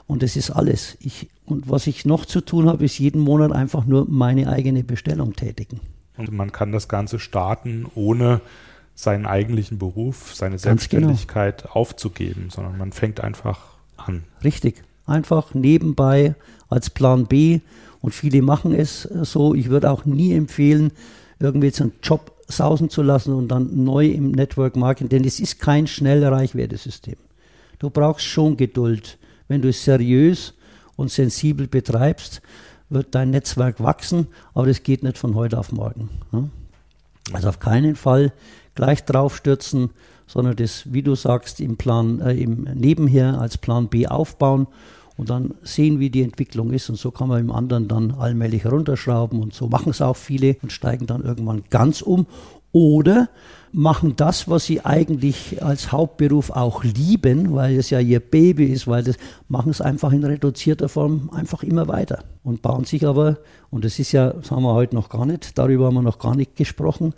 Und 0.06 0.22
das 0.22 0.36
ist 0.36 0.50
alles. 0.50 0.96
Ich, 1.00 1.28
und 1.44 1.68
was 1.68 1.86
ich 1.86 2.04
noch 2.04 2.24
zu 2.24 2.40
tun 2.40 2.68
habe, 2.68 2.84
ist 2.84 2.98
jeden 2.98 3.20
Monat 3.20 3.52
einfach 3.52 3.84
nur 3.84 4.06
meine 4.08 4.48
eigene 4.48 4.84
Bestellung 4.84 5.34
tätigen. 5.34 5.80
Und 6.16 6.32
man 6.32 6.52
kann 6.52 6.72
das 6.72 6.88
Ganze 6.88 7.18
starten, 7.18 7.86
ohne 7.94 8.40
seinen 8.94 9.26
eigentlichen 9.26 9.78
Beruf, 9.78 10.34
seine 10.34 10.52
Ganz 10.52 10.62
genau. 10.62 11.08
Selbstständigkeit 11.08 11.62
genau. 11.62 11.74
aufzugeben, 11.74 12.48
sondern 12.50 12.78
man 12.78 12.92
fängt 12.92 13.20
einfach 13.20 13.60
an. 13.96 14.24
Richtig. 14.42 14.82
Einfach 15.06 15.54
nebenbei 15.54 16.34
als 16.68 16.90
Plan 16.90 17.26
B. 17.26 17.60
Und 18.00 18.14
viele 18.14 18.42
machen 18.42 18.74
es 18.74 19.02
so. 19.02 19.54
Ich 19.54 19.70
würde 19.70 19.90
auch 19.90 20.04
nie 20.04 20.34
empfehlen, 20.34 20.92
irgendwie 21.40 21.66
jetzt 21.66 21.80
einen 21.80 21.92
Job 22.02 22.32
sausen 22.48 22.90
zu 22.90 23.02
lassen 23.02 23.32
und 23.34 23.48
dann 23.48 23.84
neu 23.84 24.06
im 24.06 24.32
Network 24.32 24.76
Marketing, 24.76 25.08
denn 25.08 25.24
es 25.24 25.40
ist 25.40 25.60
kein 25.60 25.86
schnell 25.86 26.24
Reichwertesystem. 26.24 27.16
Du 27.78 27.90
brauchst 27.90 28.26
schon 28.26 28.56
Geduld. 28.56 29.18
Wenn 29.48 29.62
du 29.62 29.68
es 29.68 29.84
seriös 29.84 30.54
und 30.96 31.10
sensibel 31.10 31.66
betreibst, 31.66 32.42
wird 32.88 33.14
dein 33.14 33.30
Netzwerk 33.30 33.82
wachsen, 33.82 34.28
aber 34.52 34.66
das 34.66 34.82
geht 34.82 35.02
nicht 35.02 35.18
von 35.18 35.34
heute 35.34 35.58
auf 35.58 35.72
morgen. 35.72 36.10
Ne? 36.32 36.50
Also 37.32 37.48
auf 37.48 37.58
keinen 37.58 37.96
Fall 37.96 38.32
gleich 38.74 39.04
draufstürzen, 39.04 39.90
sondern 40.26 40.56
das, 40.56 40.92
wie 40.92 41.02
du 41.02 41.14
sagst, 41.14 41.60
im 41.60 41.76
Plan, 41.76 42.20
äh, 42.20 42.34
im 42.34 42.64
Nebenher 42.74 43.40
als 43.40 43.58
Plan 43.58 43.88
B 43.88 44.06
aufbauen 44.06 44.66
und 45.16 45.30
dann 45.30 45.54
sehen, 45.62 46.00
wie 46.00 46.10
die 46.10 46.22
Entwicklung 46.22 46.72
ist. 46.72 46.88
Und 46.90 46.96
so 46.96 47.10
kann 47.10 47.28
man 47.28 47.40
im 47.40 47.52
anderen 47.52 47.88
dann 47.88 48.12
allmählich 48.12 48.66
runterschrauben. 48.66 49.40
Und 49.40 49.54
so 49.54 49.68
machen 49.68 49.90
es 49.90 50.02
auch 50.02 50.16
viele 50.16 50.56
und 50.62 50.72
steigen 50.72 51.06
dann 51.06 51.22
irgendwann 51.22 51.64
ganz 51.70 52.02
um. 52.02 52.26
Oder 52.72 53.28
machen 53.70 54.14
das, 54.16 54.48
was 54.48 54.64
sie 54.64 54.84
eigentlich 54.84 55.62
als 55.62 55.92
Hauptberuf 55.92 56.50
auch 56.50 56.82
lieben, 56.82 57.54
weil 57.54 57.76
es 57.76 57.90
ja 57.90 58.00
ihr 58.00 58.18
Baby 58.18 58.66
ist, 58.66 58.88
weil 58.88 59.04
das 59.04 59.16
machen 59.48 59.70
es 59.70 59.80
einfach 59.80 60.12
in 60.12 60.24
reduzierter 60.24 60.88
Form 60.88 61.30
einfach 61.32 61.62
immer 61.62 61.86
weiter 61.86 62.24
und 62.42 62.62
bauen 62.62 62.84
sich 62.84 63.06
aber, 63.06 63.38
und 63.70 63.84
das 63.84 63.98
ist 63.98 64.12
ja, 64.12 64.30
das 64.30 64.50
haben 64.50 64.62
wir 64.62 64.74
heute 64.74 64.94
noch 64.94 65.08
gar 65.08 65.26
nicht, 65.26 65.58
darüber 65.58 65.86
haben 65.86 65.94
wir 65.94 66.02
noch 66.02 66.20
gar 66.20 66.36
nicht 66.36 66.56
gesprochen, 66.56 67.14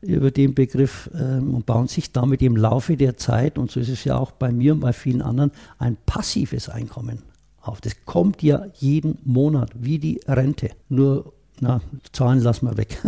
über 0.00 0.30
den 0.30 0.54
Begriff 0.54 1.10
ähm, 1.14 1.54
und 1.54 1.66
bauen 1.66 1.88
sich 1.88 2.12
damit 2.12 2.42
im 2.42 2.56
Laufe 2.56 2.96
der 2.96 3.16
Zeit, 3.16 3.58
und 3.58 3.70
so 3.70 3.80
ist 3.80 3.88
es 3.88 4.04
ja 4.04 4.16
auch 4.16 4.30
bei 4.30 4.50
mir 4.50 4.72
und 4.72 4.80
bei 4.80 4.92
vielen 4.92 5.22
anderen, 5.22 5.52
ein 5.78 5.96
passives 6.06 6.68
Einkommen 6.68 7.22
auf. 7.60 7.80
Das 7.80 7.94
kommt 8.04 8.42
ja 8.42 8.66
jeden 8.74 9.18
Monat 9.24 9.70
wie 9.74 9.98
die 9.98 10.20
Rente. 10.26 10.70
Nur, 10.88 11.32
na, 11.60 11.80
Zahlen 12.12 12.40
lassen 12.40 12.66
wir 12.66 12.76
weg. 12.76 12.98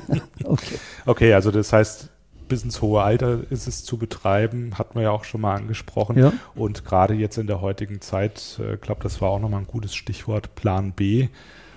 okay. 0.44 0.76
okay, 1.04 1.34
also 1.34 1.50
das 1.50 1.72
heißt, 1.72 2.08
bis 2.48 2.64
ins 2.64 2.82
hohe 2.82 3.02
Alter 3.02 3.40
ist 3.50 3.68
es 3.68 3.84
zu 3.84 3.98
betreiben, 3.98 4.78
hat 4.78 4.94
man 4.94 5.04
ja 5.04 5.10
auch 5.10 5.24
schon 5.24 5.42
mal 5.42 5.54
angesprochen. 5.54 6.18
Ja. 6.18 6.32
Und 6.54 6.84
gerade 6.84 7.14
jetzt 7.14 7.38
in 7.38 7.46
der 7.46 7.60
heutigen 7.60 8.00
Zeit, 8.00 8.58
ich 8.58 8.64
äh, 8.64 8.76
glaube, 8.76 9.02
das 9.02 9.20
war 9.20 9.30
auch 9.30 9.38
nochmal 9.38 9.60
ein 9.60 9.66
gutes 9.66 9.94
Stichwort, 9.94 10.54
Plan 10.54 10.92
B 10.92 11.28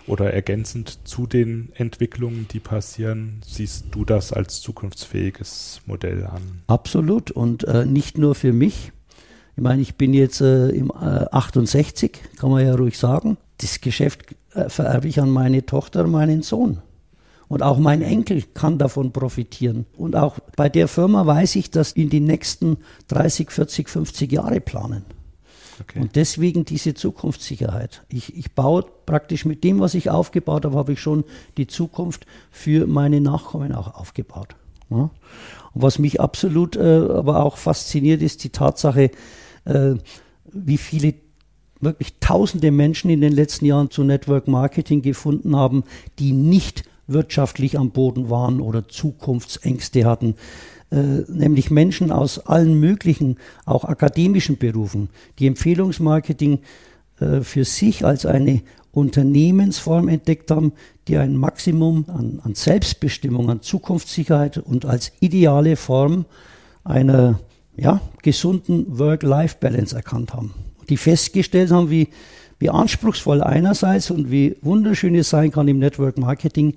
oder 0.07 0.33
ergänzend 0.33 0.99
zu 1.07 1.27
den 1.27 1.69
Entwicklungen, 1.75 2.47
die 2.51 2.59
passieren, 2.59 3.41
siehst 3.45 3.87
du 3.91 4.05
das 4.05 4.33
als 4.33 4.61
zukunftsfähiges 4.61 5.81
Modell 5.85 6.25
an? 6.25 6.61
Absolut 6.67 7.31
und 7.31 7.63
äh, 7.65 7.85
nicht 7.85 8.17
nur 8.17 8.35
für 8.35 8.53
mich. 8.53 8.91
Ich 9.55 9.63
meine, 9.63 9.81
ich 9.81 9.95
bin 9.95 10.13
jetzt 10.13 10.41
äh, 10.41 10.69
im 10.69 10.91
äh, 10.91 11.25
68, 11.31 12.21
kann 12.37 12.51
man 12.51 12.65
ja 12.65 12.75
ruhig 12.75 12.97
sagen. 12.97 13.37
Das 13.57 13.81
Geschäft 13.81 14.35
äh, 14.53 14.69
vererbe 14.69 15.07
ich 15.07 15.19
an 15.21 15.29
meine 15.29 15.65
Tochter, 15.65 16.05
meinen 16.07 16.41
Sohn. 16.41 16.81
Und 17.47 17.61
auch 17.61 17.77
mein 17.77 18.01
Enkel 18.01 18.43
kann 18.53 18.77
davon 18.77 19.11
profitieren. 19.11 19.85
Und 19.95 20.15
auch 20.15 20.39
bei 20.55 20.67
der 20.67 20.87
Firma 20.87 21.25
weiß 21.25 21.55
ich, 21.57 21.69
dass 21.69 21.91
in 21.91 22.09
die 22.09 22.19
nächsten 22.19 22.77
30, 23.07 23.51
40, 23.51 23.89
50 23.89 24.31
Jahre 24.31 24.59
planen. 24.59 25.05
Okay. 25.81 25.99
Und 25.99 26.15
deswegen 26.15 26.65
diese 26.65 26.93
Zukunftssicherheit. 26.93 28.03
Ich, 28.09 28.35
ich 28.35 28.53
baue 28.53 28.85
praktisch 29.05 29.45
mit 29.45 29.63
dem, 29.63 29.79
was 29.79 29.93
ich 29.93 30.09
aufgebaut 30.09 30.65
habe, 30.65 30.77
habe 30.77 30.93
ich 30.93 31.01
schon 31.01 31.23
die 31.57 31.67
Zukunft 31.67 32.25
für 32.51 32.87
meine 32.87 33.21
Nachkommen 33.21 33.73
auch 33.73 33.95
aufgebaut. 33.95 34.55
Ja? 34.89 35.09
Und 35.73 35.81
was 35.81 35.99
mich 35.99 36.21
absolut 36.21 36.75
äh, 36.75 37.07
aber 37.09 37.43
auch 37.43 37.57
fasziniert, 37.57 38.21
ist 38.21 38.43
die 38.43 38.49
Tatsache, 38.49 39.11
äh, 39.65 39.95
wie 40.51 40.77
viele 40.77 41.15
wirklich 41.81 42.19
tausende 42.19 42.71
Menschen 42.71 43.09
in 43.09 43.21
den 43.21 43.33
letzten 43.33 43.65
Jahren 43.65 43.91
zu 43.91 44.03
Network 44.03 44.47
Marketing 44.47 45.01
gefunden 45.01 45.55
haben, 45.55 45.83
die 46.19 46.31
nicht 46.31 46.83
wirtschaftlich 47.07 47.77
am 47.77 47.91
Boden 47.91 48.29
waren 48.29 48.61
oder 48.61 48.87
Zukunftsängste 48.87 50.05
hatten. 50.05 50.35
Äh, 50.91 51.23
nämlich 51.27 51.71
Menschen 51.71 52.11
aus 52.11 52.39
allen 52.39 52.79
möglichen, 52.79 53.37
auch 53.65 53.85
akademischen 53.85 54.57
Berufen, 54.57 55.09
die 55.39 55.47
Empfehlungsmarketing 55.47 56.59
äh, 57.19 57.41
für 57.41 57.65
sich 57.65 58.05
als 58.05 58.25
eine 58.25 58.61
Unternehmensform 58.91 60.07
entdeckt 60.07 60.51
haben, 60.51 60.73
die 61.07 61.17
ein 61.17 61.35
Maximum 61.35 62.05
an, 62.07 62.39
an 62.43 62.55
Selbstbestimmung, 62.55 63.49
an 63.49 63.61
Zukunftssicherheit 63.61 64.57
und 64.59 64.85
als 64.85 65.11
ideale 65.19 65.75
Form 65.75 66.25
einer 66.83 67.39
ja, 67.75 67.99
gesunden 68.21 68.97
Work-Life-Balance 68.97 69.95
erkannt 69.95 70.33
haben. 70.33 70.53
Die 70.87 70.97
festgestellt 70.97 71.71
haben, 71.71 71.89
wie, 71.89 72.09
wie 72.59 72.69
anspruchsvoll 72.69 73.41
einerseits 73.41 74.11
und 74.11 74.31
wie 74.31 74.55
wunderschön 74.61 75.15
es 75.15 75.29
sein 75.29 75.51
kann 75.51 75.67
im 75.67 75.79
Network 75.79 76.17
Marketing, 76.17 76.75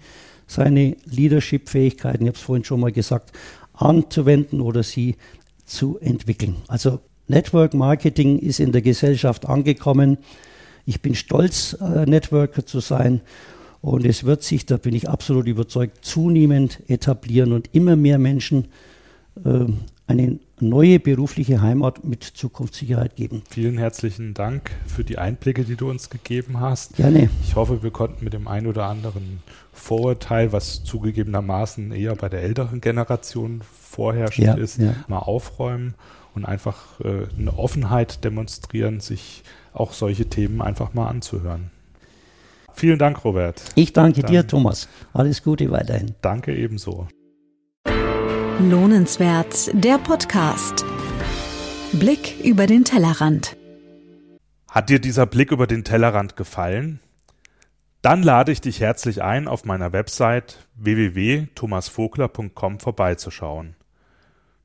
seine 0.48 0.96
Leadership-Fähigkeiten, 1.04 2.24
ich 2.24 2.28
habe 2.28 2.38
es 2.38 2.42
vorhin 2.42 2.64
schon 2.64 2.80
mal 2.80 2.90
gesagt, 2.90 3.32
anzuwenden 3.80 4.60
oder 4.60 4.82
sie 4.82 5.16
zu 5.64 5.98
entwickeln. 6.00 6.56
Also 6.66 7.00
Network 7.28 7.74
Marketing 7.74 8.38
ist 8.38 8.60
in 8.60 8.72
der 8.72 8.82
Gesellschaft 8.82 9.46
angekommen. 9.46 10.18
Ich 10.86 11.02
bin 11.02 11.14
stolz, 11.14 11.76
äh, 11.80 12.06
Networker 12.06 12.64
zu 12.64 12.80
sein. 12.80 13.20
Und 13.80 14.04
es 14.04 14.24
wird 14.24 14.42
sich, 14.42 14.66
da 14.66 14.76
bin 14.76 14.94
ich 14.94 15.08
absolut 15.08 15.46
überzeugt, 15.46 16.04
zunehmend 16.04 16.82
etablieren 16.88 17.52
und 17.52 17.68
immer 17.72 17.94
mehr 17.94 18.18
Menschen 18.18 18.68
äh, 19.44 19.66
eine 20.06 20.40
neue 20.60 20.98
berufliche 20.98 21.60
Heimat 21.60 22.04
mit 22.04 22.24
Zukunftssicherheit 22.24 23.16
geben. 23.16 23.42
Vielen 23.50 23.78
herzlichen 23.78 24.34
Dank 24.34 24.70
für 24.86 25.04
die 25.04 25.18
Einblicke, 25.18 25.64
die 25.64 25.76
du 25.76 25.88
uns 25.90 26.10
gegeben 26.10 26.60
hast. 26.60 26.96
Gerne. 26.96 27.30
Ich 27.42 27.56
hoffe, 27.56 27.82
wir 27.82 27.90
konnten 27.90 28.24
mit 28.24 28.32
dem 28.32 28.48
einen 28.48 28.66
oder 28.66 28.86
anderen 28.86 29.42
Vorurteil, 29.72 30.52
was 30.52 30.84
zugegebenermaßen 30.84 31.92
eher 31.92 32.14
bei 32.16 32.28
der 32.28 32.42
älteren 32.42 32.80
Generation 32.80 33.62
vorherrschend 33.80 34.46
ja, 34.46 34.54
ist, 34.54 34.78
ja. 34.78 34.94
mal 35.06 35.18
aufräumen 35.18 35.94
und 36.34 36.44
einfach 36.44 37.00
äh, 37.00 37.26
eine 37.38 37.56
Offenheit 37.56 38.24
demonstrieren, 38.24 39.00
sich 39.00 39.42
auch 39.72 39.92
solche 39.92 40.26
Themen 40.26 40.60
einfach 40.60 40.94
mal 40.94 41.08
anzuhören. 41.08 41.70
Vielen 42.74 42.98
Dank, 42.98 43.24
Robert. 43.24 43.60
Ich 43.74 43.92
danke 43.92 44.22
Dann 44.22 44.30
dir, 44.30 44.46
Thomas. 44.46 44.88
Alles 45.12 45.42
Gute 45.42 45.70
weiterhin. 45.70 46.14
Danke 46.20 46.54
ebenso. 46.54 47.08
Lohnenswert, 48.60 49.70
der 49.72 49.98
Podcast. 49.98 50.84
Blick 51.92 52.40
über 52.42 52.66
den 52.66 52.84
Tellerrand. 52.84 53.56
Hat 54.68 54.88
dir 54.88 54.98
dieser 54.98 55.26
Blick 55.26 55.52
über 55.52 55.68
den 55.68 55.84
Tellerrand 55.84 56.34
gefallen? 56.34 56.98
Dann 58.02 58.24
lade 58.24 58.50
ich 58.50 58.60
dich 58.60 58.80
herzlich 58.80 59.22
ein, 59.22 59.46
auf 59.46 59.64
meiner 59.64 59.92
Website 59.92 60.66
www.thomasvogler.com 60.74 62.80
vorbeizuschauen. 62.80 63.76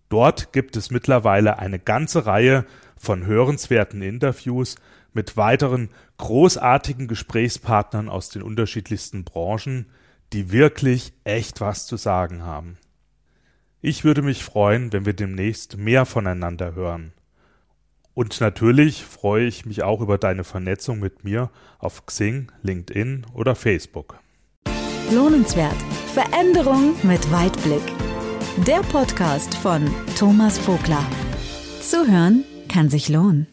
Dort 0.09 0.53
gibt 0.53 0.75
es 0.75 0.89
mittlerweile 0.89 1.59
eine 1.59 1.77
ganze 1.77 2.25
Reihe 2.25 2.65
von 2.97 3.27
hörenswerten 3.27 4.01
Interviews 4.01 4.75
mit 5.13 5.37
weiteren 5.37 5.91
großartigen 6.17 7.07
Gesprächspartnern 7.07 8.09
aus 8.09 8.29
den 8.29 8.41
unterschiedlichsten 8.41 9.23
Branchen, 9.23 9.85
die 10.33 10.51
wirklich 10.51 11.13
echt 11.25 11.61
was 11.61 11.85
zu 11.85 11.95
sagen 11.95 12.41
haben. 12.41 12.79
Ich 13.85 14.05
würde 14.05 14.21
mich 14.21 14.45
freuen, 14.45 14.93
wenn 14.93 15.05
wir 15.05 15.11
demnächst 15.11 15.75
mehr 15.75 16.05
voneinander 16.05 16.73
hören. 16.73 17.11
Und 18.13 18.39
natürlich 18.39 19.03
freue 19.03 19.45
ich 19.45 19.65
mich 19.65 19.83
auch 19.83 19.99
über 19.99 20.17
deine 20.17 20.45
Vernetzung 20.45 21.01
mit 21.01 21.25
mir 21.25 21.51
auf 21.79 22.05
Xing, 22.05 22.49
LinkedIn 22.61 23.25
oder 23.33 23.55
Facebook. 23.55 24.17
Lohnenswert. 25.11 25.75
Veränderung 26.13 26.95
mit 27.03 27.29
Weitblick. 27.29 27.83
Der 28.65 28.79
Podcast 28.83 29.53
von 29.57 29.85
Thomas 30.17 30.57
Vogler. 30.59 31.05
Zuhören 31.81 32.45
kann 32.69 32.89
sich 32.89 33.09
lohnen. 33.09 33.52